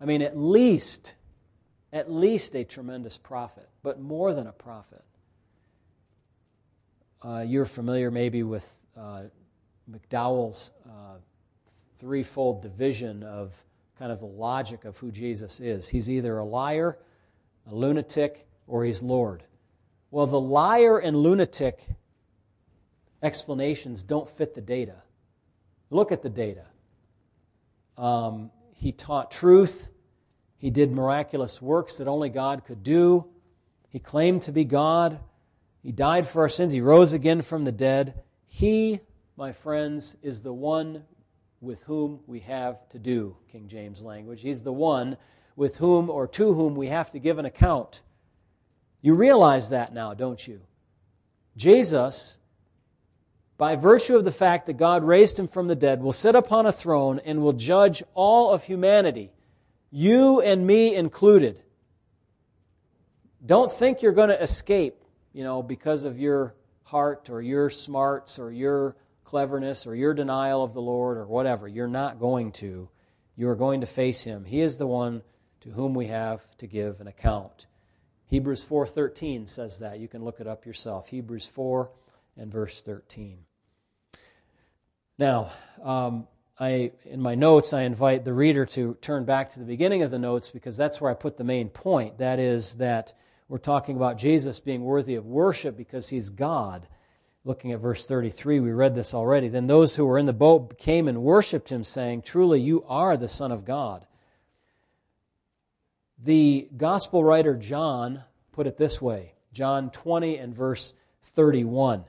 I 0.00 0.04
mean, 0.04 0.22
at 0.22 0.36
least, 0.36 1.14
at 1.92 2.10
least 2.10 2.56
a 2.56 2.64
tremendous 2.64 3.16
prophet, 3.16 3.68
but 3.82 4.00
more 4.00 4.34
than 4.34 4.46
a 4.46 4.52
prophet. 4.52 5.04
Uh, 7.24 7.44
you're 7.46 7.64
familiar 7.64 8.10
maybe 8.10 8.42
with 8.42 8.80
uh, 8.96 9.22
McDowell's 9.90 10.72
uh, 10.86 11.18
threefold 12.02 12.62
division 12.62 13.22
of 13.22 13.64
kind 13.96 14.10
of 14.10 14.18
the 14.18 14.26
logic 14.26 14.84
of 14.84 14.98
who 14.98 15.12
Jesus 15.12 15.60
is. 15.60 15.88
He's 15.88 16.10
either 16.10 16.36
a 16.38 16.44
liar, 16.44 16.98
a 17.70 17.72
lunatic, 17.72 18.44
or 18.66 18.84
he's 18.84 19.04
Lord. 19.04 19.44
Well, 20.10 20.26
the 20.26 20.40
liar 20.40 20.98
and 20.98 21.16
lunatic 21.16 21.86
explanations 23.22 24.02
don't 24.02 24.28
fit 24.28 24.52
the 24.52 24.60
data. 24.60 24.96
Look 25.90 26.10
at 26.10 26.22
the 26.22 26.28
data. 26.28 26.64
Um, 27.96 28.50
he 28.74 28.90
taught 28.90 29.30
truth. 29.30 29.86
He 30.58 30.70
did 30.70 30.90
miraculous 30.90 31.62
works 31.62 31.98
that 31.98 32.08
only 32.08 32.30
God 32.30 32.64
could 32.64 32.82
do. 32.82 33.26
He 33.90 34.00
claimed 34.00 34.42
to 34.42 34.52
be 34.52 34.64
God. 34.64 35.20
He 35.84 35.92
died 35.92 36.26
for 36.26 36.42
our 36.42 36.48
sins. 36.48 36.72
He 36.72 36.80
rose 36.80 37.12
again 37.12 37.42
from 37.42 37.62
the 37.62 37.70
dead. 37.70 38.22
He, 38.48 38.98
my 39.36 39.52
friends, 39.52 40.16
is 40.20 40.42
the 40.42 40.52
one 40.52 41.04
with 41.62 41.80
whom 41.84 42.20
we 42.26 42.40
have 42.40 42.86
to 42.90 42.98
do, 42.98 43.36
King 43.50 43.68
James 43.68 44.04
language. 44.04 44.42
He's 44.42 44.62
the 44.62 44.72
one 44.72 45.16
with 45.54 45.76
whom 45.76 46.10
or 46.10 46.26
to 46.26 46.52
whom 46.52 46.74
we 46.74 46.88
have 46.88 47.10
to 47.10 47.20
give 47.20 47.38
an 47.38 47.44
account. 47.44 48.02
You 49.00 49.14
realize 49.14 49.70
that 49.70 49.94
now, 49.94 50.12
don't 50.12 50.46
you? 50.46 50.60
Jesus, 51.56 52.38
by 53.56 53.76
virtue 53.76 54.16
of 54.16 54.24
the 54.24 54.32
fact 54.32 54.66
that 54.66 54.74
God 54.74 55.04
raised 55.04 55.38
him 55.38 55.46
from 55.46 55.68
the 55.68 55.76
dead, 55.76 56.02
will 56.02 56.12
sit 56.12 56.34
upon 56.34 56.66
a 56.66 56.72
throne 56.72 57.20
and 57.24 57.42
will 57.42 57.52
judge 57.52 58.02
all 58.14 58.52
of 58.52 58.64
humanity, 58.64 59.30
you 59.90 60.40
and 60.40 60.66
me 60.66 60.94
included. 60.94 61.62
Don't 63.44 63.70
think 63.70 64.02
you're 64.02 64.12
going 64.12 64.30
to 64.30 64.42
escape, 64.42 64.96
you 65.32 65.44
know, 65.44 65.62
because 65.62 66.04
of 66.04 66.18
your 66.18 66.54
heart 66.82 67.30
or 67.30 67.40
your 67.40 67.70
smarts 67.70 68.38
or 68.40 68.52
your 68.52 68.96
cleverness 69.32 69.86
or 69.86 69.94
your 69.94 70.12
denial 70.12 70.62
of 70.62 70.74
the 70.74 70.82
Lord 70.82 71.16
or 71.16 71.24
whatever. 71.24 71.66
You're 71.66 71.88
not 71.88 72.20
going 72.20 72.52
to. 72.52 72.90
You 73.34 73.48
are 73.48 73.56
going 73.56 73.80
to 73.80 73.86
face 73.86 74.22
him. 74.24 74.44
He 74.44 74.60
is 74.60 74.76
the 74.76 74.86
one 74.86 75.22
to 75.62 75.70
whom 75.70 75.94
we 75.94 76.08
have 76.08 76.54
to 76.58 76.66
give 76.66 77.00
an 77.00 77.06
account. 77.06 77.64
Hebrews 78.26 78.62
4:13 78.62 79.48
says 79.48 79.78
that. 79.78 80.00
You 80.00 80.06
can 80.06 80.22
look 80.22 80.38
it 80.40 80.46
up 80.46 80.66
yourself. 80.66 81.08
Hebrews 81.08 81.46
4 81.46 81.90
and 82.36 82.52
verse 82.52 82.82
13. 82.82 83.38
Now, 85.16 85.50
um, 85.82 86.28
I, 86.60 86.92
in 87.06 87.22
my 87.22 87.34
notes, 87.34 87.72
I 87.72 87.84
invite 87.84 88.26
the 88.26 88.34
reader 88.34 88.66
to 88.66 88.98
turn 89.00 89.24
back 89.24 89.48
to 89.52 89.60
the 89.60 89.64
beginning 89.64 90.02
of 90.02 90.10
the 90.10 90.18
notes 90.18 90.50
because 90.50 90.76
that's 90.76 91.00
where 91.00 91.10
I 91.10 91.14
put 91.14 91.38
the 91.38 91.44
main 91.44 91.70
point. 91.70 92.18
That 92.18 92.38
is 92.38 92.74
that 92.76 93.14
we're 93.48 93.56
talking 93.56 93.96
about 93.96 94.18
Jesus 94.18 94.60
being 94.60 94.84
worthy 94.84 95.14
of 95.14 95.24
worship 95.24 95.74
because 95.74 96.10
he's 96.10 96.28
God. 96.28 96.86
Looking 97.44 97.72
at 97.72 97.80
verse 97.80 98.06
33, 98.06 98.60
we 98.60 98.70
read 98.70 98.94
this 98.94 99.14
already. 99.14 99.48
Then 99.48 99.66
those 99.66 99.96
who 99.96 100.04
were 100.04 100.18
in 100.18 100.26
the 100.26 100.32
boat 100.32 100.78
came 100.78 101.08
and 101.08 101.22
worshiped 101.22 101.70
him, 101.70 101.82
saying, 101.82 102.22
Truly, 102.22 102.60
you 102.60 102.84
are 102.86 103.16
the 103.16 103.26
Son 103.26 103.50
of 103.50 103.64
God. 103.64 104.06
The 106.22 106.68
gospel 106.76 107.24
writer 107.24 107.56
John 107.56 108.22
put 108.52 108.68
it 108.68 108.76
this 108.76 109.02
way 109.02 109.32
John 109.52 109.90
20 109.90 110.36
and 110.36 110.54
verse 110.54 110.94
31. 111.22 112.04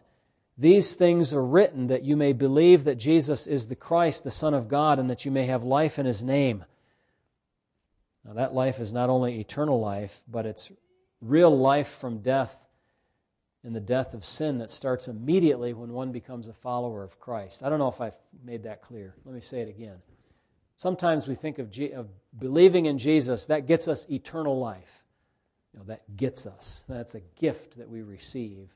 These 0.55 0.95
things 0.95 1.33
are 1.33 1.43
written 1.43 1.87
that 1.87 2.03
you 2.03 2.15
may 2.15 2.33
believe 2.33 2.83
that 2.83 2.99
Jesus 2.99 3.47
is 3.47 3.67
the 3.67 3.75
Christ, 3.75 4.23
the 4.23 4.29
Son 4.29 4.53
of 4.53 4.67
God, 4.67 4.99
and 4.99 5.09
that 5.09 5.25
you 5.25 5.31
may 5.31 5.47
have 5.47 5.63
life 5.63 5.97
in 5.97 6.05
his 6.05 6.23
name. 6.23 6.63
Now, 8.23 8.33
that 8.33 8.53
life 8.53 8.79
is 8.79 8.93
not 8.93 9.09
only 9.09 9.39
eternal 9.39 9.79
life, 9.79 10.21
but 10.27 10.45
it's 10.45 10.71
real 11.21 11.57
life 11.57 11.87
from 11.87 12.19
death 12.19 12.62
and 13.63 13.76
the 13.76 13.80
death 13.80 14.13
of 14.13 14.26
sin 14.26 14.58
that 14.58 14.69
starts 14.69 15.08
immediately 15.08 15.73
when 15.73 15.93
one 15.93 16.12
becomes 16.12 16.47
a 16.47 16.54
follower 16.54 17.04
of 17.04 17.19
Christ. 17.19 17.63
I 17.63 17.69
don't 17.69 17.80
know 17.80 17.88
if 17.88 18.02
I've 18.02 18.17
made 18.43 18.63
that 18.63 18.82
clear. 18.82 19.15
Let 19.26 19.34
me 19.34 19.41
say 19.41 19.62
it 19.62 19.69
again. 19.69 19.97
Sometimes 20.76 21.28
we 21.28 21.36
think 21.36 21.60
of, 21.60 21.71
G- 21.71 21.91
of 21.91 22.10
believing 22.38 22.88
in 22.88 22.97
Jesus, 22.97 23.45
that 23.45 23.67
gets 23.67 23.88
us 23.88 24.10
eternal 24.10 24.60
life. 24.60 25.04
You 25.71 25.80
know, 25.80 25.86
that 25.86 26.15
gets 26.15 26.45
us. 26.45 26.84
That's 26.89 27.15
a 27.15 27.21
gift 27.39 27.78
that 27.78 27.89
we 27.89 28.02
receive. 28.02 28.69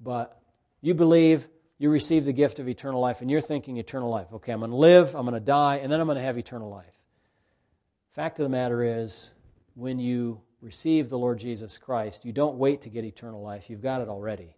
But 0.00 0.40
you 0.80 0.94
believe, 0.94 1.48
you 1.78 1.90
receive 1.90 2.24
the 2.24 2.32
gift 2.32 2.58
of 2.58 2.68
eternal 2.68 3.00
life, 3.00 3.20
and 3.20 3.30
you're 3.30 3.40
thinking 3.40 3.76
eternal 3.76 4.10
life. 4.10 4.32
Okay, 4.32 4.52
I'm 4.52 4.58
going 4.58 4.70
to 4.70 4.76
live, 4.76 5.14
I'm 5.14 5.22
going 5.22 5.34
to 5.34 5.40
die, 5.40 5.76
and 5.76 5.90
then 5.90 6.00
I'm 6.00 6.06
going 6.06 6.18
to 6.18 6.24
have 6.24 6.36
eternal 6.36 6.68
life. 6.68 6.94
Fact 8.10 8.38
of 8.40 8.44
the 8.44 8.50
matter 8.50 8.82
is, 8.82 9.34
when 9.74 9.98
you 9.98 10.40
receive 10.60 11.08
the 11.08 11.18
Lord 11.18 11.38
Jesus 11.38 11.78
Christ, 11.78 12.24
you 12.24 12.32
don't 12.32 12.58
wait 12.58 12.82
to 12.82 12.90
get 12.90 13.04
eternal 13.04 13.42
life. 13.42 13.70
You've 13.70 13.82
got 13.82 14.00
it 14.00 14.08
already. 14.08 14.56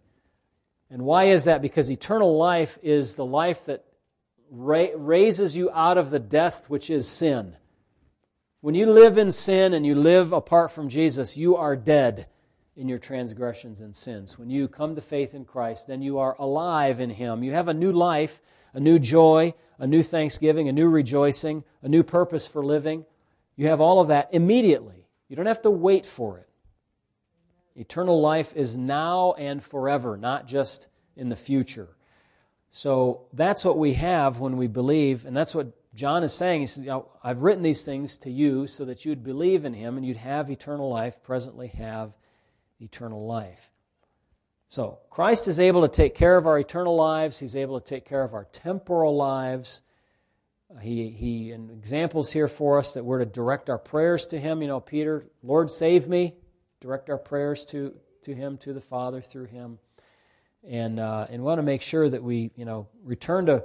And 0.89 1.03
why 1.03 1.25
is 1.25 1.43
that? 1.43 1.61
Because 1.61 1.91
eternal 1.91 2.37
life 2.37 2.79
is 2.81 3.15
the 3.15 3.25
life 3.25 3.65
that 3.65 3.85
ra- 4.49 4.87
raises 4.95 5.55
you 5.55 5.69
out 5.71 5.97
of 5.97 6.09
the 6.09 6.19
death 6.19 6.69
which 6.69 6.89
is 6.89 7.07
sin. 7.07 7.55
When 8.61 8.75
you 8.75 8.91
live 8.91 9.17
in 9.17 9.31
sin 9.31 9.73
and 9.73 9.85
you 9.85 9.95
live 9.95 10.33
apart 10.33 10.71
from 10.71 10.89
Jesus, 10.89 11.37
you 11.37 11.55
are 11.55 11.75
dead 11.75 12.27
in 12.75 12.89
your 12.89 12.97
transgressions 12.97 13.81
and 13.81 13.95
sins. 13.95 14.37
When 14.37 14.49
you 14.49 14.67
come 14.67 14.95
to 14.95 15.01
faith 15.01 15.33
in 15.33 15.45
Christ, 15.45 15.87
then 15.87 16.01
you 16.01 16.19
are 16.19 16.35
alive 16.39 16.99
in 16.99 17.09
Him. 17.09 17.43
You 17.43 17.51
have 17.53 17.67
a 17.67 17.73
new 17.73 17.91
life, 17.91 18.41
a 18.73 18.79
new 18.79 18.99
joy, 18.99 19.53
a 19.77 19.87
new 19.87 20.03
thanksgiving, 20.03 20.67
a 20.67 20.73
new 20.73 20.89
rejoicing, 20.89 21.63
a 21.81 21.89
new 21.89 22.03
purpose 22.03 22.47
for 22.47 22.65
living. 22.65 23.05
You 23.55 23.67
have 23.67 23.81
all 23.81 23.99
of 23.99 24.07
that 24.07 24.29
immediately. 24.31 24.98
You 25.29 25.35
don't 25.35 25.45
have 25.45 25.61
to 25.61 25.71
wait 25.71 26.05
for 26.05 26.39
it. 26.39 26.49
Eternal 27.75 28.19
life 28.19 28.55
is 28.55 28.75
now 28.77 29.33
and 29.33 29.63
forever, 29.63 30.17
not 30.17 30.47
just 30.47 30.87
in 31.15 31.29
the 31.29 31.35
future. 31.35 31.87
So 32.69 33.27
that's 33.31 33.63
what 33.63 33.77
we 33.77 33.93
have 33.93 34.39
when 34.39 34.57
we 34.57 34.67
believe, 34.67 35.25
and 35.25 35.35
that's 35.35 35.55
what 35.55 35.71
John 35.93 36.23
is 36.23 36.33
saying. 36.33 36.61
He 36.61 36.65
says, 36.65 36.87
I've 37.23 37.41
written 37.41 37.63
these 37.63 37.85
things 37.85 38.17
to 38.19 38.31
you 38.31 38.67
so 38.67 38.85
that 38.85 39.05
you'd 39.05 39.23
believe 39.23 39.65
in 39.65 39.73
him 39.73 39.97
and 39.97 40.05
you'd 40.05 40.17
have 40.17 40.51
eternal 40.51 40.89
life, 40.89 41.23
presently 41.23 41.67
have 41.69 42.13
eternal 42.79 43.25
life. 43.25 43.71
So 44.67 44.99
Christ 45.09 45.47
is 45.47 45.59
able 45.59 45.81
to 45.81 45.87
take 45.87 46.13
care 46.13 46.37
of 46.37 46.45
our 46.45 46.59
eternal 46.59 46.95
lives, 46.95 47.39
he's 47.39 47.55
able 47.55 47.79
to 47.79 47.85
take 47.85 48.05
care 48.05 48.23
of 48.23 48.33
our 48.33 48.45
temporal 48.51 49.15
lives. 49.15 49.81
He, 50.81 51.09
he 51.09 51.51
in 51.51 51.71
examples 51.71 52.31
here 52.31 52.47
for 52.47 52.77
us 52.77 52.93
that 52.93 53.03
we're 53.03 53.19
to 53.19 53.25
direct 53.25 53.69
our 53.69 53.79
prayers 53.79 54.27
to 54.27 54.39
Him. 54.39 54.61
You 54.61 54.67
know, 54.67 54.79
Peter, 54.79 55.25
Lord, 55.41 55.71
save 55.71 56.07
me. 56.07 56.35
Direct 56.79 57.09
our 57.09 57.17
prayers 57.17 57.65
to, 57.65 57.95
to 58.23 58.35
Him, 58.35 58.57
to 58.59 58.73
the 58.73 58.81
Father 58.81 59.19
through 59.19 59.45
Him. 59.45 59.79
And, 60.67 60.99
uh, 60.99 61.27
and 61.29 61.43
want 61.43 61.57
to 61.57 61.63
make 61.63 61.81
sure 61.81 62.07
that 62.07 62.21
we, 62.21 62.51
you 62.55 62.65
know, 62.65 62.87
return 63.03 63.47
to 63.47 63.63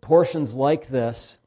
portions 0.00 0.56
like 0.56 0.88
this. 0.88 1.38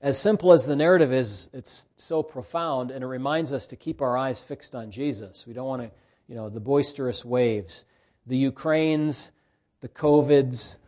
As 0.00 0.16
simple 0.16 0.52
as 0.52 0.64
the 0.64 0.76
narrative 0.76 1.12
is, 1.12 1.50
it's 1.52 1.88
so 1.96 2.22
profound, 2.22 2.92
and 2.92 3.02
it 3.02 3.06
reminds 3.06 3.52
us 3.52 3.66
to 3.68 3.76
keep 3.76 4.00
our 4.00 4.16
eyes 4.16 4.40
fixed 4.40 4.76
on 4.76 4.92
Jesus. 4.92 5.44
We 5.44 5.54
don't 5.54 5.66
want 5.66 5.82
to, 5.82 5.90
you 6.28 6.36
know, 6.36 6.48
the 6.48 6.60
boisterous 6.60 7.24
waves, 7.24 7.84
the 8.24 8.36
Ukraines, 8.36 9.32
the 9.80 9.88
COVIDs, 9.88 10.78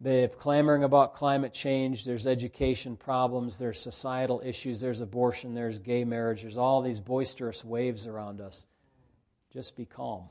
they're 0.00 0.28
clamoring 0.28 0.84
about 0.84 1.14
climate 1.14 1.52
change. 1.52 2.04
There's 2.04 2.26
education 2.26 2.96
problems. 2.96 3.58
There's 3.58 3.80
societal 3.80 4.40
issues. 4.44 4.80
There's 4.80 5.00
abortion. 5.00 5.54
There's 5.54 5.80
gay 5.80 6.04
marriage. 6.04 6.42
There's 6.42 6.58
all 6.58 6.82
these 6.82 7.00
boisterous 7.00 7.64
waves 7.64 8.06
around 8.06 8.40
us. 8.40 8.66
Just 9.52 9.76
be 9.76 9.84
calm. 9.84 10.28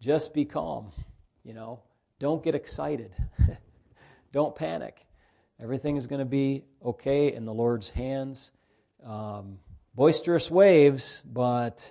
Just 0.00 0.34
be 0.34 0.44
calm. 0.44 0.92
You 1.44 1.54
know, 1.54 1.80
don't 2.18 2.44
get 2.44 2.54
excited. 2.54 3.12
don't 4.32 4.54
panic. 4.54 5.06
Everything 5.58 5.96
is 5.96 6.06
going 6.06 6.18
to 6.18 6.26
be 6.26 6.64
okay 6.84 7.32
in 7.32 7.46
the 7.46 7.54
Lord's 7.54 7.88
hands. 7.88 8.52
Um, 9.02 9.58
boisterous 9.94 10.50
waves, 10.50 11.22
but 11.24 11.90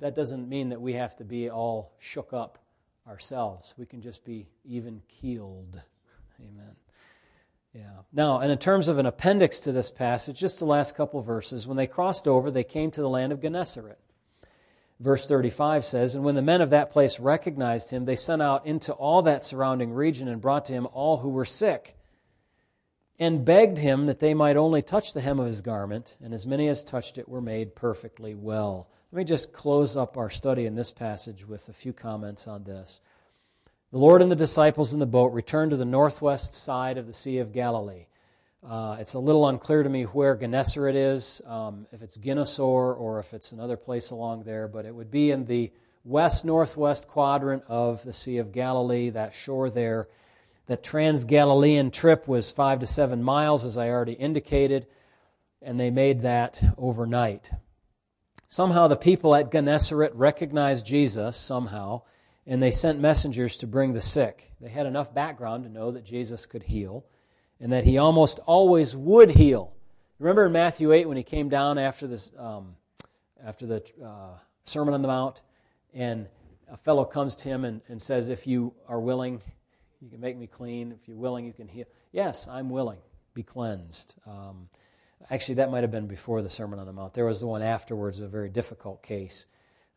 that 0.00 0.14
doesn't 0.14 0.46
mean 0.46 0.68
that 0.68 0.80
we 0.80 0.92
have 0.92 1.16
to 1.16 1.24
be 1.24 1.48
all 1.48 1.94
shook 1.98 2.34
up 2.34 2.58
ourselves. 3.06 3.74
We 3.76 3.86
can 3.86 4.02
just 4.02 4.24
be 4.24 4.46
even 4.64 5.02
keeled. 5.08 5.80
Amen. 6.40 6.76
Yeah. 7.74 8.02
Now, 8.12 8.38
and 8.38 8.52
in 8.52 8.58
terms 8.58 8.88
of 8.88 8.98
an 8.98 9.06
appendix 9.06 9.58
to 9.60 9.72
this 9.72 9.90
passage, 9.90 10.38
just 10.38 10.60
the 10.60 10.64
last 10.64 10.96
couple 10.96 11.20
verses, 11.22 11.66
when 11.66 11.76
they 11.76 11.88
crossed 11.88 12.28
over, 12.28 12.50
they 12.50 12.64
came 12.64 12.90
to 12.92 13.00
the 13.00 13.08
land 13.08 13.32
of 13.32 13.42
Gennesaret. 13.42 13.98
Verse 15.00 15.26
35 15.26 15.84
says, 15.84 16.14
And 16.14 16.24
when 16.24 16.36
the 16.36 16.42
men 16.42 16.60
of 16.60 16.70
that 16.70 16.90
place 16.90 17.18
recognized 17.18 17.90
him, 17.90 18.04
they 18.04 18.14
sent 18.14 18.40
out 18.40 18.64
into 18.64 18.92
all 18.92 19.22
that 19.22 19.42
surrounding 19.42 19.92
region 19.92 20.28
and 20.28 20.40
brought 20.40 20.66
to 20.66 20.72
him 20.72 20.86
all 20.92 21.18
who 21.18 21.30
were 21.30 21.44
sick, 21.44 21.96
and 23.18 23.44
begged 23.44 23.78
him 23.78 24.06
that 24.06 24.20
they 24.20 24.34
might 24.34 24.56
only 24.56 24.82
touch 24.82 25.12
the 25.12 25.20
hem 25.20 25.40
of 25.40 25.46
his 25.46 25.60
garment, 25.60 26.16
and 26.22 26.32
as 26.32 26.46
many 26.46 26.68
as 26.68 26.84
touched 26.84 27.18
it 27.18 27.28
were 27.28 27.40
made 27.40 27.74
perfectly 27.74 28.34
well. 28.34 28.88
Let 29.14 29.18
me 29.18 29.24
just 29.26 29.52
close 29.52 29.96
up 29.96 30.16
our 30.16 30.28
study 30.28 30.66
in 30.66 30.74
this 30.74 30.90
passage 30.90 31.46
with 31.46 31.68
a 31.68 31.72
few 31.72 31.92
comments 31.92 32.48
on 32.48 32.64
this. 32.64 33.00
The 33.92 33.98
Lord 33.98 34.22
and 34.22 34.28
the 34.28 34.34
disciples 34.34 34.92
in 34.92 34.98
the 34.98 35.06
boat 35.06 35.32
returned 35.32 35.70
to 35.70 35.76
the 35.76 35.84
northwest 35.84 36.52
side 36.52 36.98
of 36.98 37.06
the 37.06 37.12
Sea 37.12 37.38
of 37.38 37.52
Galilee. 37.52 38.06
Uh, 38.68 38.96
it's 38.98 39.14
a 39.14 39.20
little 39.20 39.46
unclear 39.46 39.84
to 39.84 39.88
me 39.88 40.02
where 40.02 40.34
Gennesaret 40.34 40.96
is, 40.96 41.40
um, 41.46 41.86
if 41.92 42.02
it's 42.02 42.18
Gennesar 42.18 42.98
or 42.98 43.20
if 43.20 43.32
it's 43.34 43.52
another 43.52 43.76
place 43.76 44.10
along 44.10 44.42
there, 44.42 44.66
but 44.66 44.84
it 44.84 44.92
would 44.92 45.12
be 45.12 45.30
in 45.30 45.44
the 45.44 45.70
west 46.04 46.44
northwest 46.44 47.06
quadrant 47.06 47.62
of 47.68 48.02
the 48.02 48.12
Sea 48.12 48.38
of 48.38 48.50
Galilee, 48.50 49.10
that 49.10 49.32
shore 49.32 49.70
there. 49.70 50.08
That 50.66 50.82
trans 50.82 51.24
Galilean 51.24 51.92
trip 51.92 52.26
was 52.26 52.50
five 52.50 52.80
to 52.80 52.86
seven 52.86 53.22
miles, 53.22 53.64
as 53.64 53.78
I 53.78 53.90
already 53.90 54.14
indicated, 54.14 54.88
and 55.62 55.78
they 55.78 55.92
made 55.92 56.22
that 56.22 56.60
overnight. 56.76 57.52
Somehow 58.54 58.86
the 58.86 58.94
people 58.94 59.34
at 59.34 59.50
Gennesaret 59.50 60.14
recognized 60.14 60.86
Jesus, 60.86 61.36
somehow, 61.36 62.02
and 62.46 62.62
they 62.62 62.70
sent 62.70 63.00
messengers 63.00 63.56
to 63.56 63.66
bring 63.66 63.92
the 63.92 64.00
sick. 64.00 64.52
They 64.60 64.68
had 64.68 64.86
enough 64.86 65.12
background 65.12 65.64
to 65.64 65.68
know 65.68 65.90
that 65.90 66.04
Jesus 66.04 66.46
could 66.46 66.62
heal 66.62 67.04
and 67.58 67.72
that 67.72 67.82
he 67.82 67.98
almost 67.98 68.38
always 68.46 68.94
would 68.94 69.32
heal. 69.32 69.74
Remember 70.20 70.46
in 70.46 70.52
Matthew 70.52 70.92
8 70.92 71.08
when 71.08 71.16
he 71.16 71.24
came 71.24 71.48
down 71.48 71.78
after, 71.78 72.06
this, 72.06 72.30
um, 72.38 72.76
after 73.44 73.66
the 73.66 73.82
uh, 74.00 74.38
Sermon 74.62 74.94
on 74.94 75.02
the 75.02 75.08
Mount, 75.08 75.42
and 75.92 76.28
a 76.70 76.76
fellow 76.76 77.04
comes 77.04 77.34
to 77.34 77.48
him 77.48 77.64
and, 77.64 77.80
and 77.88 78.00
says, 78.00 78.28
If 78.28 78.46
you 78.46 78.72
are 78.86 79.00
willing, 79.00 79.42
you 80.00 80.08
can 80.08 80.20
make 80.20 80.36
me 80.36 80.46
clean. 80.46 80.92
If 80.92 81.08
you're 81.08 81.16
willing, 81.16 81.44
you 81.44 81.52
can 81.52 81.66
heal. 81.66 81.86
Yes, 82.12 82.46
I'm 82.46 82.70
willing. 82.70 83.00
Be 83.34 83.42
cleansed. 83.42 84.14
Um, 84.24 84.68
Actually, 85.30 85.56
that 85.56 85.70
might 85.70 85.82
have 85.82 85.90
been 85.90 86.06
before 86.06 86.42
the 86.42 86.50
Sermon 86.50 86.78
on 86.78 86.86
the 86.86 86.92
Mount. 86.92 87.14
There 87.14 87.24
was 87.24 87.40
the 87.40 87.46
one 87.46 87.62
afterwards, 87.62 88.20
a 88.20 88.28
very 88.28 88.50
difficult 88.50 89.02
case 89.02 89.46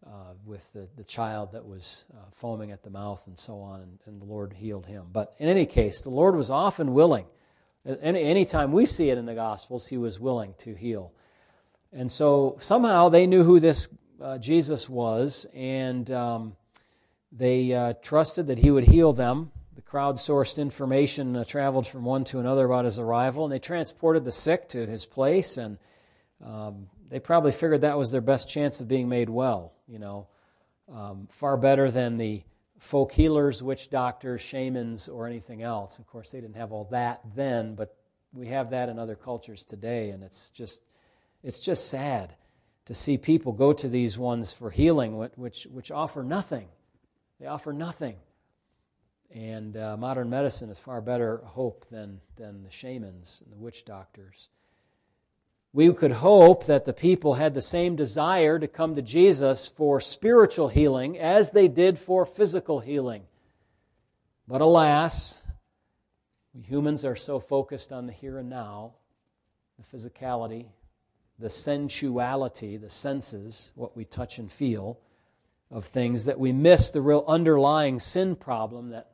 uh, 0.05 0.33
with 0.45 0.71
the, 0.71 0.87
the 0.95 1.03
child 1.03 1.51
that 1.51 1.65
was 1.65 2.05
uh, 2.13 2.21
foaming 2.31 2.71
at 2.71 2.81
the 2.81 2.89
mouth 2.89 3.21
and 3.27 3.37
so 3.37 3.59
on, 3.59 3.81
and, 3.81 3.99
and, 4.05 4.21
the 4.21 4.25
Lord 4.25 4.53
healed 4.53 4.85
him. 4.85 5.07
But 5.11 5.35
in 5.37 5.49
any 5.49 5.65
case, 5.65 6.01
the 6.01 6.09
Lord 6.09 6.35
was 6.35 6.49
often 6.49 6.93
willing. 6.93 7.25
Any 7.85 8.23
anytime 8.23 8.71
we 8.71 8.85
see 8.85 9.09
it 9.09 9.17
in 9.17 9.25
the 9.25 9.33
Gospels, 9.33 9.87
he 9.87 9.97
was 9.97 10.19
willing 10.19 10.53
to 10.59 10.73
heal. 10.73 11.11
And 11.91 12.09
so 12.09 12.57
somehow 12.59 13.09
they 13.09 13.27
knew 13.27 13.43
who 13.43 13.59
this 13.59 13.89
uh, 14.21 14.37
Jesus 14.37 14.89
was, 14.89 15.45
and 15.53 16.09
um, 16.11 16.55
they 17.31 17.73
uh, 17.73 17.93
trusted 18.01 18.47
that 18.47 18.57
he 18.57 18.71
would 18.71 18.85
heal 18.85 19.13
them. 19.13 19.51
The 19.77 19.83
crowdsourced 19.83 20.57
information 20.57 21.35
uh, 21.35 21.43
traveled 21.43 21.85
from 21.85 22.03
one 22.03 22.23
to 22.23 22.39
another 22.39 22.65
about 22.65 22.85
his 22.85 22.97
arrival, 22.97 23.45
and 23.45 23.53
they 23.53 23.59
transported 23.59 24.25
the 24.25 24.31
sick 24.31 24.67
to 24.69 24.87
his 24.87 25.05
place, 25.05 25.57
and 25.57 25.77
um, 26.43 26.87
they 27.09 27.19
probably 27.19 27.51
figured 27.51 27.81
that 27.81 27.95
was 27.95 28.11
their 28.11 28.19
best 28.19 28.49
chance 28.49 28.81
of 28.81 28.87
being 28.87 29.07
made 29.07 29.29
well. 29.29 29.73
You 29.87 29.99
know, 29.99 30.27
um, 30.91 31.27
far 31.29 31.57
better 31.57 31.91
than 31.91 32.17
the 32.17 32.41
folk 32.79 33.11
healers, 33.11 33.61
witch 33.61 33.91
doctors, 33.91 34.41
shamans, 34.41 35.07
or 35.09 35.27
anything 35.27 35.61
else. 35.61 35.99
Of 35.99 36.07
course, 36.07 36.31
they 36.31 36.41
didn't 36.41 36.55
have 36.55 36.71
all 36.71 36.85
that 36.85 37.21
then, 37.35 37.75
but 37.75 37.95
we 38.33 38.47
have 38.47 38.71
that 38.71 38.89
in 38.89 38.97
other 38.97 39.15
cultures 39.15 39.63
today, 39.63 40.09
and 40.09 40.23
it's 40.23 40.49
just 40.49 40.81
it's 41.43 41.59
just 41.59 41.87
sad 41.87 42.33
to 42.85 42.95
see 42.95 43.19
people 43.19 43.51
go 43.51 43.73
to 43.73 43.87
these 43.87 44.17
ones 44.17 44.53
for 44.53 44.71
healing, 44.71 45.29
which 45.35 45.67
which 45.69 45.91
offer 45.91 46.23
nothing. 46.23 46.67
They 47.39 47.45
offer 47.45 47.73
nothing. 47.73 48.15
And 49.33 49.75
uh, 49.75 49.97
modern 49.97 50.29
medicine 50.29 50.69
is 50.69 50.79
far 50.79 51.01
better 51.01 51.41
hope 51.43 51.85
than, 51.89 52.21
than 52.37 52.63
the 52.63 52.71
shamans 52.71 53.41
and 53.43 53.53
the 53.53 53.57
witch 53.57 53.85
doctors. 53.85 54.49
We 55.73 55.91
could 55.93 56.11
hope 56.11 56.65
that 56.65 56.85
the 56.85 56.93
people 56.93 57.35
had 57.35 57.53
the 57.53 57.61
same 57.61 57.95
desire 57.95 58.57
to 58.57 58.67
come 58.67 58.95
to 58.95 59.01
Jesus 59.01 59.67
for 59.67 59.99
spiritual 59.99 60.69
healing 60.69 61.19
as 61.19 61.51
they 61.51 61.67
did 61.67 61.99
for 61.99 62.25
physical 62.25 62.79
healing. 62.79 63.23
But 64.47 64.61
alas, 64.61 65.45
we 66.55 66.61
humans 66.61 67.05
are 67.05 67.17
so 67.17 67.39
focused 67.39 67.91
on 67.91 68.07
the 68.07 68.13
here 68.13 68.39
and 68.39 68.49
now, 68.49 68.93
the 69.77 69.97
physicality, 69.97 70.67
the 71.37 71.49
sensuality, 71.49 72.77
the 72.77 72.89
senses, 72.89 73.71
what 73.75 73.95
we 73.95 74.05
touch 74.05 74.39
and 74.39 74.51
feel 74.51 74.99
of 75.69 75.85
things, 75.85 76.25
that 76.25 76.39
we 76.39 76.53
miss 76.53 76.91
the 76.91 77.01
real 77.01 77.25
underlying 77.27 77.99
sin 77.99 78.35
problem 78.35 78.89
that 78.89 79.11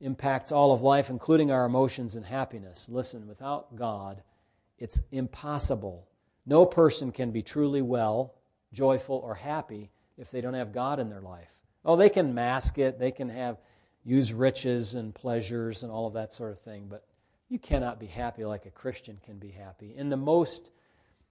impacts 0.00 0.52
all 0.52 0.72
of 0.72 0.82
life, 0.82 1.10
including 1.10 1.50
our 1.50 1.64
emotions 1.64 2.16
and 2.16 2.26
happiness. 2.26 2.88
Listen, 2.88 3.26
without 3.26 3.74
God, 3.76 4.22
it's 4.78 5.00
impossible. 5.10 6.06
No 6.44 6.66
person 6.66 7.12
can 7.12 7.30
be 7.30 7.42
truly 7.42 7.82
well, 7.82 8.34
joyful, 8.72 9.16
or 9.16 9.34
happy 9.34 9.90
if 10.18 10.30
they 10.30 10.40
don't 10.40 10.54
have 10.54 10.72
God 10.72 11.00
in 11.00 11.08
their 11.08 11.20
life. 11.20 11.52
Oh, 11.84 11.96
they 11.96 12.08
can 12.08 12.34
mask 12.34 12.78
it, 12.78 12.98
they 12.98 13.10
can 13.10 13.28
have 13.28 13.58
use 14.04 14.32
riches 14.32 14.94
and 14.94 15.14
pleasures 15.14 15.82
and 15.82 15.90
all 15.90 16.06
of 16.06 16.14
that 16.14 16.32
sort 16.32 16.52
of 16.52 16.58
thing, 16.58 16.86
but 16.88 17.04
you 17.48 17.58
cannot 17.58 17.98
be 17.98 18.06
happy 18.06 18.44
like 18.44 18.66
a 18.66 18.70
Christian 18.70 19.18
can 19.24 19.38
be 19.38 19.50
happy. 19.50 19.94
In 19.96 20.08
the 20.08 20.16
most 20.16 20.70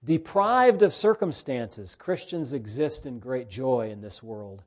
deprived 0.04 0.82
of 0.82 0.94
circumstances, 0.94 1.94
Christians 1.94 2.54
exist 2.54 3.06
in 3.06 3.18
great 3.18 3.48
joy 3.48 3.90
in 3.90 4.00
this 4.00 4.22
world 4.22 4.62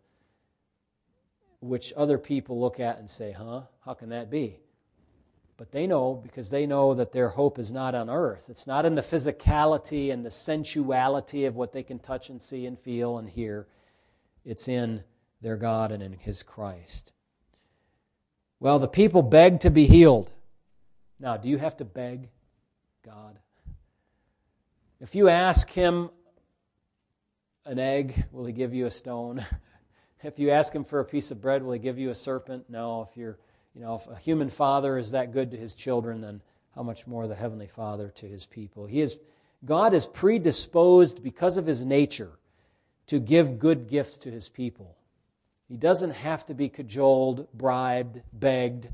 which 1.61 1.93
other 1.95 2.17
people 2.17 2.59
look 2.59 2.79
at 2.79 2.99
and 2.99 3.09
say, 3.09 3.31
huh, 3.31 3.61
how 3.85 3.93
can 3.93 4.09
that 4.09 4.29
be? 4.29 4.59
But 5.57 5.71
they 5.71 5.87
know 5.87 6.13
because 6.13 6.49
they 6.49 6.65
know 6.65 6.93
that 6.93 7.11
their 7.11 7.27
hope 7.27 7.59
is 7.59 7.73
not 7.73 7.93
on 7.93 8.09
earth. 8.09 8.45
It's 8.49 8.65
not 8.65 8.85
in 8.85 8.95
the 8.95 9.01
physicality 9.01 10.11
and 10.13 10.25
the 10.25 10.31
sensuality 10.31 11.45
of 11.45 11.57
what 11.57 11.73
they 11.73 11.83
can 11.83 11.99
touch 11.99 12.29
and 12.29 12.41
see 12.41 12.65
and 12.65 12.79
feel 12.79 13.17
and 13.17 13.29
hear. 13.29 13.67
It's 14.45 14.69
in 14.69 15.03
their 15.41 15.57
God 15.57 15.91
and 15.91 16.01
in 16.01 16.13
His 16.13 16.43
Christ. 16.43 17.11
Well, 18.61 18.79
the 18.79 18.87
people 18.87 19.21
begged 19.21 19.61
to 19.61 19.69
be 19.69 19.85
healed. 19.85 20.31
Now, 21.19 21.35
do 21.35 21.49
you 21.49 21.57
have 21.57 21.75
to 21.77 21.85
beg 21.85 22.29
God? 23.05 23.37
If 25.01 25.13
you 25.13 25.27
ask 25.27 25.69
Him 25.69 26.09
an 27.65 27.79
egg, 27.79 28.25
will 28.31 28.45
He 28.45 28.53
give 28.53 28.73
you 28.73 28.85
a 28.85 28.91
stone? 28.91 29.45
If 30.23 30.39
you 30.39 30.51
ask 30.51 30.73
him 30.73 30.83
for 30.83 30.99
a 30.99 31.05
piece 31.05 31.31
of 31.31 31.41
bread, 31.41 31.63
will 31.63 31.73
he 31.73 31.79
give 31.79 31.97
you 31.97 32.09
a 32.09 32.15
serpent? 32.15 32.69
No. 32.69 33.07
If 33.09 33.17
you're, 33.17 33.37
you 33.73 33.81
know, 33.81 33.95
if 33.95 34.07
a 34.07 34.15
human 34.15 34.49
father 34.49 34.97
is 34.97 35.11
that 35.11 35.31
good 35.31 35.51
to 35.51 35.57
his 35.57 35.75
children, 35.75 36.21
then 36.21 36.41
how 36.75 36.83
much 36.83 37.07
more 37.07 37.27
the 37.27 37.35
heavenly 37.35 37.67
Father 37.67 38.09
to 38.09 38.25
his 38.25 38.45
people? 38.45 38.85
He 38.85 39.01
is 39.01 39.17
God 39.65 39.93
is 39.93 40.05
predisposed 40.05 41.23
because 41.23 41.57
of 41.57 41.65
his 41.65 41.83
nature 41.83 42.31
to 43.07 43.19
give 43.19 43.59
good 43.59 43.89
gifts 43.89 44.17
to 44.19 44.31
his 44.31 44.47
people. 44.47 44.95
He 45.67 45.77
doesn't 45.77 46.11
have 46.11 46.45
to 46.47 46.53
be 46.53 46.69
cajoled, 46.69 47.51
bribed, 47.53 48.21
begged, 48.31 48.89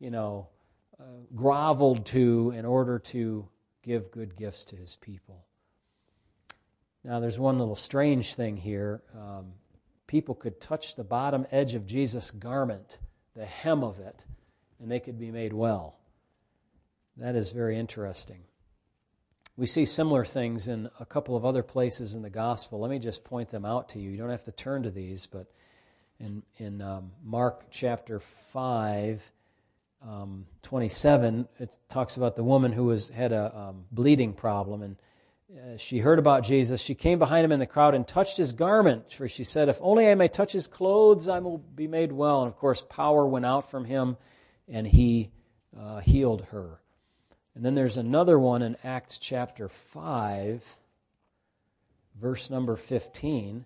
you 0.00 0.10
know, 0.10 0.48
uh, 0.98 1.04
groveled 1.34 2.04
to 2.06 2.52
in 2.56 2.64
order 2.64 2.98
to 2.98 3.48
give 3.82 4.10
good 4.10 4.36
gifts 4.36 4.64
to 4.66 4.76
his 4.76 4.96
people. 4.96 5.44
Now, 7.04 7.20
there's 7.20 7.38
one 7.38 7.58
little 7.58 7.76
strange 7.76 8.34
thing 8.34 8.56
here. 8.56 9.02
Um, 9.16 9.52
people 10.08 10.34
could 10.34 10.60
touch 10.60 10.96
the 10.96 11.04
bottom 11.04 11.46
edge 11.52 11.76
of 11.76 11.86
Jesus' 11.86 12.32
garment, 12.32 12.98
the 13.36 13.46
hem 13.46 13.84
of 13.84 14.00
it, 14.00 14.24
and 14.80 14.90
they 14.90 14.98
could 14.98 15.20
be 15.20 15.30
made 15.30 15.52
well. 15.52 15.96
That 17.18 17.36
is 17.36 17.52
very 17.52 17.78
interesting. 17.78 18.40
We 19.56 19.66
see 19.66 19.84
similar 19.84 20.24
things 20.24 20.68
in 20.68 20.88
a 20.98 21.06
couple 21.06 21.36
of 21.36 21.44
other 21.44 21.62
places 21.62 22.14
in 22.14 22.22
the 22.22 22.30
gospel. 22.30 22.80
Let 22.80 22.90
me 22.90 22.98
just 22.98 23.24
point 23.24 23.50
them 23.50 23.64
out 23.64 23.90
to 23.90 23.98
you. 23.98 24.10
You 24.10 24.16
don't 24.16 24.30
have 24.30 24.44
to 24.44 24.52
turn 24.52 24.84
to 24.84 24.90
these, 24.90 25.26
but 25.26 25.46
in, 26.20 26.42
in 26.56 26.80
um, 26.80 27.10
Mark 27.24 27.64
chapter 27.70 28.20
5, 28.20 29.32
um, 30.08 30.46
27, 30.62 31.48
it 31.58 31.76
talks 31.88 32.16
about 32.16 32.36
the 32.36 32.44
woman 32.44 32.72
who 32.72 32.84
was, 32.84 33.08
had 33.08 33.32
a 33.32 33.56
um, 33.56 33.84
bleeding 33.90 34.32
problem, 34.32 34.82
and 34.82 34.96
she 35.78 35.98
heard 35.98 36.18
about 36.18 36.44
Jesus. 36.44 36.80
She 36.80 36.94
came 36.94 37.18
behind 37.18 37.44
him 37.44 37.52
in 37.52 37.60
the 37.60 37.66
crowd 37.66 37.94
and 37.94 38.06
touched 38.06 38.36
his 38.36 38.52
garment, 38.52 39.12
for 39.12 39.28
she 39.28 39.44
said, 39.44 39.68
If 39.68 39.78
only 39.80 40.08
I 40.08 40.14
may 40.14 40.28
touch 40.28 40.52
his 40.52 40.68
clothes, 40.68 41.28
I 41.28 41.38
will 41.38 41.58
be 41.58 41.86
made 41.86 42.12
well. 42.12 42.42
And 42.42 42.48
of 42.48 42.56
course, 42.56 42.84
power 42.88 43.26
went 43.26 43.46
out 43.46 43.70
from 43.70 43.84
him, 43.84 44.16
and 44.68 44.86
he 44.86 45.30
uh, 45.78 46.00
healed 46.00 46.46
her. 46.50 46.80
And 47.54 47.64
then 47.64 47.74
there's 47.74 47.96
another 47.96 48.38
one 48.38 48.62
in 48.62 48.76
Acts 48.84 49.18
chapter 49.18 49.68
5, 49.68 50.76
verse 52.20 52.50
number 52.50 52.76
15, 52.76 53.64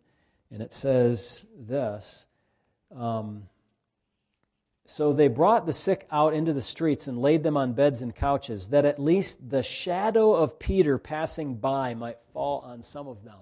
and 0.50 0.62
it 0.62 0.72
says 0.72 1.44
this. 1.58 2.26
Um, 2.94 3.48
so 4.92 5.14
they 5.14 5.28
brought 5.28 5.64
the 5.64 5.72
sick 5.72 6.07
out 6.12 6.35
into 6.35 6.52
the 6.52 6.61
streets 6.61 7.09
and 7.09 7.16
laid 7.16 7.42
them 7.42 7.57
on 7.57 7.72
beds 7.72 8.02
and 8.02 8.14
couches, 8.14 8.68
that 8.68 8.85
at 8.85 8.98
least 8.98 9.48
the 9.48 9.62
shadow 9.62 10.35
of 10.35 10.59
Peter 10.59 10.98
passing 10.98 11.55
by 11.55 11.94
might 11.94 12.18
fall 12.35 12.59
on 12.59 12.83
some 12.83 13.09
of 13.09 13.24
them. 13.24 13.38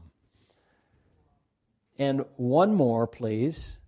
And 1.98 2.24
one 2.36 2.72
more, 2.72 3.08
please. 3.08 3.80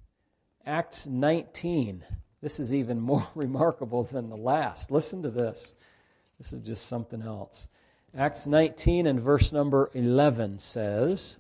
Acts 0.67 1.07
19. 1.07 2.05
This 2.41 2.59
is 2.59 2.75
even 2.75 3.01
more 3.01 3.29
remarkable 3.37 4.03
than 4.03 4.29
the 4.29 4.37
last. 4.37 4.91
Listen 4.91 5.23
to 5.23 5.31
this. 5.31 5.77
This 6.39 6.53
is 6.53 6.59
just 6.59 6.89
something 6.89 7.23
else. 7.23 7.69
Acts 8.13 8.49
19 8.49 9.07
and 9.07 9.21
verse 9.21 9.53
number 9.53 9.89
11 9.95 10.59
says, 10.59 11.39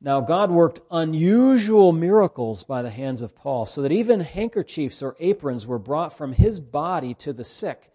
now, 0.00 0.20
God 0.20 0.52
worked 0.52 0.80
unusual 0.92 1.90
miracles 1.90 2.62
by 2.62 2.82
the 2.82 2.90
hands 2.90 3.20
of 3.20 3.34
Paul, 3.34 3.66
so 3.66 3.82
that 3.82 3.90
even 3.90 4.20
handkerchiefs 4.20 5.02
or 5.02 5.16
aprons 5.18 5.66
were 5.66 5.80
brought 5.80 6.16
from 6.16 6.32
his 6.32 6.60
body 6.60 7.14
to 7.14 7.32
the 7.32 7.42
sick, 7.42 7.90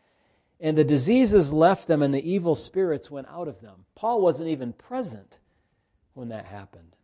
and 0.59 0.77
the 0.77 0.83
diseases 0.83 1.53
left 1.53 1.87
them, 1.87 2.01
and 2.01 2.13
the 2.13 2.29
evil 2.29 2.55
spirits 2.55 3.09
went 3.09 3.27
out 3.29 3.47
of 3.47 3.61
them. 3.61 3.85
Paul 3.95 4.21
wasn't 4.21 4.49
even 4.49 4.73
present 4.73 5.39
when 6.13 6.27
that 6.29 6.45
happened. 6.45 6.97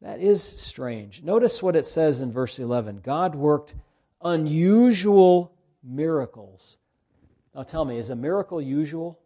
That 0.00 0.20
is 0.20 0.44
strange. 0.44 1.24
Notice 1.24 1.60
what 1.60 1.74
it 1.74 1.84
says 1.84 2.22
in 2.22 2.30
verse 2.30 2.60
11 2.60 3.00
God 3.02 3.34
worked 3.34 3.74
unusual 4.22 5.52
miracles. 5.82 6.78
Now, 7.52 7.64
tell 7.64 7.84
me, 7.84 7.98
is 7.98 8.10
a 8.10 8.16
miracle 8.16 8.62
usual? 8.62 9.18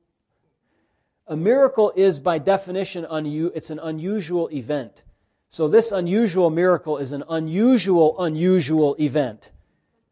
A 1.27 1.37
miracle 1.37 1.93
is, 1.95 2.21
by 2.21 2.39
definition, 2.39 3.05
unu- 3.05 3.53
it's 3.55 3.71
an 3.71 3.81
unusual 3.81 4.49
event. 4.49 5.05
So, 5.53 5.67
this 5.67 5.91
unusual 5.91 6.49
miracle 6.49 6.99
is 6.99 7.13
an 7.13 7.25
unusual, 7.29 8.23
unusual 8.23 8.95
event. 9.01 9.51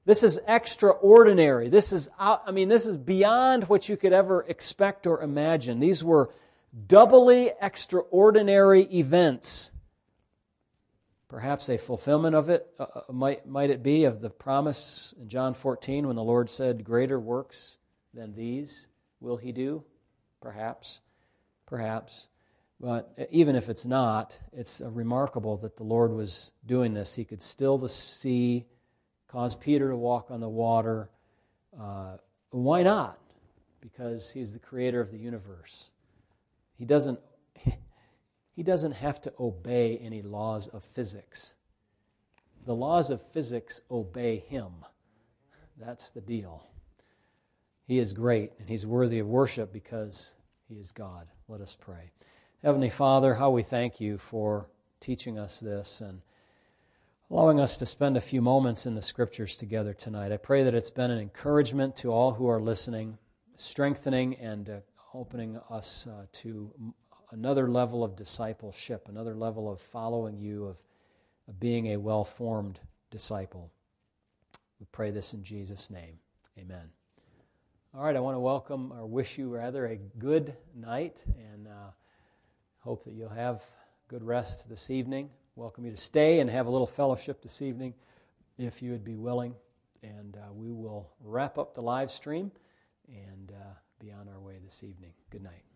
This 0.04 0.24
is 0.24 0.40
extraordinary. 0.48 1.68
This 1.68 1.92
is, 1.92 2.10
I 2.18 2.50
mean, 2.50 2.68
this 2.68 2.86
is 2.86 2.96
beyond 2.96 3.68
what 3.68 3.88
you 3.88 3.96
could 3.96 4.12
ever 4.12 4.44
expect 4.48 5.06
or 5.06 5.22
imagine. 5.22 5.78
These 5.78 6.02
were 6.02 6.30
doubly 6.88 7.52
extraordinary 7.60 8.82
events. 8.82 9.70
Perhaps 11.28 11.68
a 11.68 11.78
fulfillment 11.78 12.34
of 12.34 12.48
it 12.48 12.66
uh, 12.78 12.86
uh 12.94 13.12
might, 13.12 13.46
might 13.46 13.70
it 13.70 13.82
be 13.82 14.04
of 14.04 14.20
the 14.20 14.30
promise 14.30 15.14
in 15.20 15.28
John 15.28 15.54
14 15.54 16.06
when 16.08 16.16
the 16.16 16.22
Lord 16.22 16.50
said, 16.50 16.82
Greater 16.82 17.20
works 17.20 17.78
than 18.12 18.34
these 18.34 18.88
will 19.20 19.36
he 19.36 19.52
do? 19.52 19.84
Perhaps. 20.40 21.00
Perhaps. 21.66 22.28
But 22.80 23.28
even 23.30 23.56
if 23.56 23.68
it's 23.68 23.86
not, 23.86 24.38
it's 24.52 24.80
remarkable 24.84 25.56
that 25.58 25.76
the 25.76 25.82
Lord 25.82 26.12
was 26.12 26.52
doing 26.66 26.94
this. 26.94 27.14
He 27.14 27.24
could 27.24 27.42
still 27.42 27.76
the 27.76 27.88
sea, 27.88 28.66
cause 29.26 29.56
Peter 29.56 29.90
to 29.90 29.96
walk 29.96 30.30
on 30.30 30.40
the 30.40 30.48
water. 30.48 31.10
Uh, 31.78 32.18
why 32.50 32.82
not? 32.82 33.18
Because 33.80 34.30
he's 34.30 34.52
the 34.52 34.58
creator 34.60 35.00
of 35.00 35.10
the 35.10 35.18
universe. 35.18 35.90
He 36.76 36.84
doesn't, 36.84 37.18
he 38.54 38.62
doesn't 38.62 38.92
have 38.92 39.20
to 39.22 39.32
obey 39.40 39.98
any 39.98 40.22
laws 40.22 40.68
of 40.68 40.84
physics. 40.84 41.56
The 42.64 42.74
laws 42.74 43.10
of 43.10 43.20
physics 43.20 43.80
obey 43.90 44.38
him. 44.38 44.72
That's 45.80 46.10
the 46.10 46.20
deal. 46.20 46.64
He 47.88 47.98
is 47.98 48.12
great, 48.12 48.52
and 48.58 48.68
He's 48.68 48.84
worthy 48.84 49.18
of 49.18 49.26
worship 49.26 49.72
because 49.72 50.34
He 50.68 50.74
is 50.74 50.92
God. 50.92 51.26
Let 51.48 51.62
us 51.62 51.74
pray. 51.74 52.10
Heavenly 52.64 52.90
Father, 52.90 53.34
how 53.34 53.50
we 53.50 53.62
thank 53.62 54.00
you 54.00 54.18
for 54.18 54.68
teaching 54.98 55.38
us 55.38 55.60
this 55.60 56.00
and 56.00 56.22
allowing 57.30 57.60
us 57.60 57.76
to 57.76 57.86
spend 57.86 58.16
a 58.16 58.20
few 58.20 58.42
moments 58.42 58.84
in 58.84 58.96
the 58.96 59.00
Scriptures 59.00 59.54
together 59.54 59.94
tonight. 59.94 60.32
I 60.32 60.38
pray 60.38 60.64
that 60.64 60.74
it's 60.74 60.90
been 60.90 61.12
an 61.12 61.20
encouragement 61.20 61.94
to 61.98 62.10
all 62.10 62.32
who 62.32 62.48
are 62.48 62.60
listening, 62.60 63.16
strengthening 63.54 64.34
and 64.38 64.68
uh, 64.68 64.76
opening 65.14 65.60
us 65.70 66.08
uh, 66.08 66.26
to 66.32 66.72
another 67.30 67.70
level 67.70 68.02
of 68.02 68.16
discipleship, 68.16 69.06
another 69.08 69.36
level 69.36 69.70
of 69.70 69.80
following 69.80 70.36
you, 70.36 70.64
of, 70.64 70.78
of 71.46 71.60
being 71.60 71.92
a 71.92 71.96
well 71.96 72.24
formed 72.24 72.80
disciple. 73.12 73.70
We 74.80 74.86
pray 74.90 75.12
this 75.12 75.32
in 75.32 75.44
Jesus' 75.44 75.92
name. 75.92 76.18
Amen. 76.58 76.90
All 77.94 78.02
right, 78.02 78.16
I 78.16 78.20
want 78.20 78.34
to 78.34 78.40
welcome, 78.40 78.92
or 78.92 79.06
wish 79.06 79.38
you 79.38 79.48
rather, 79.48 79.86
a 79.86 79.96
good 80.18 80.56
night 80.74 81.22
and 81.52 81.68
uh, 81.68 81.90
hope 82.80 83.04
that 83.04 83.14
you'll 83.14 83.28
have 83.28 83.62
good 84.08 84.22
rest 84.22 84.68
this 84.68 84.90
evening. 84.90 85.30
Welcome 85.56 85.84
you 85.84 85.90
to 85.90 85.96
stay 85.96 86.40
and 86.40 86.48
have 86.48 86.66
a 86.66 86.70
little 86.70 86.86
fellowship 86.86 87.42
this 87.42 87.62
evening 87.62 87.94
if 88.58 88.82
you 88.82 88.92
would 88.92 89.04
be 89.04 89.16
willing. 89.16 89.54
And 90.02 90.36
uh, 90.36 90.52
we 90.52 90.70
will 90.70 91.10
wrap 91.22 91.58
up 91.58 91.74
the 91.74 91.82
live 91.82 92.10
stream 92.10 92.52
and 93.08 93.52
uh, 93.52 93.74
be 93.98 94.12
on 94.12 94.28
our 94.28 94.40
way 94.40 94.58
this 94.64 94.84
evening. 94.84 95.12
Good 95.30 95.42
night. 95.42 95.67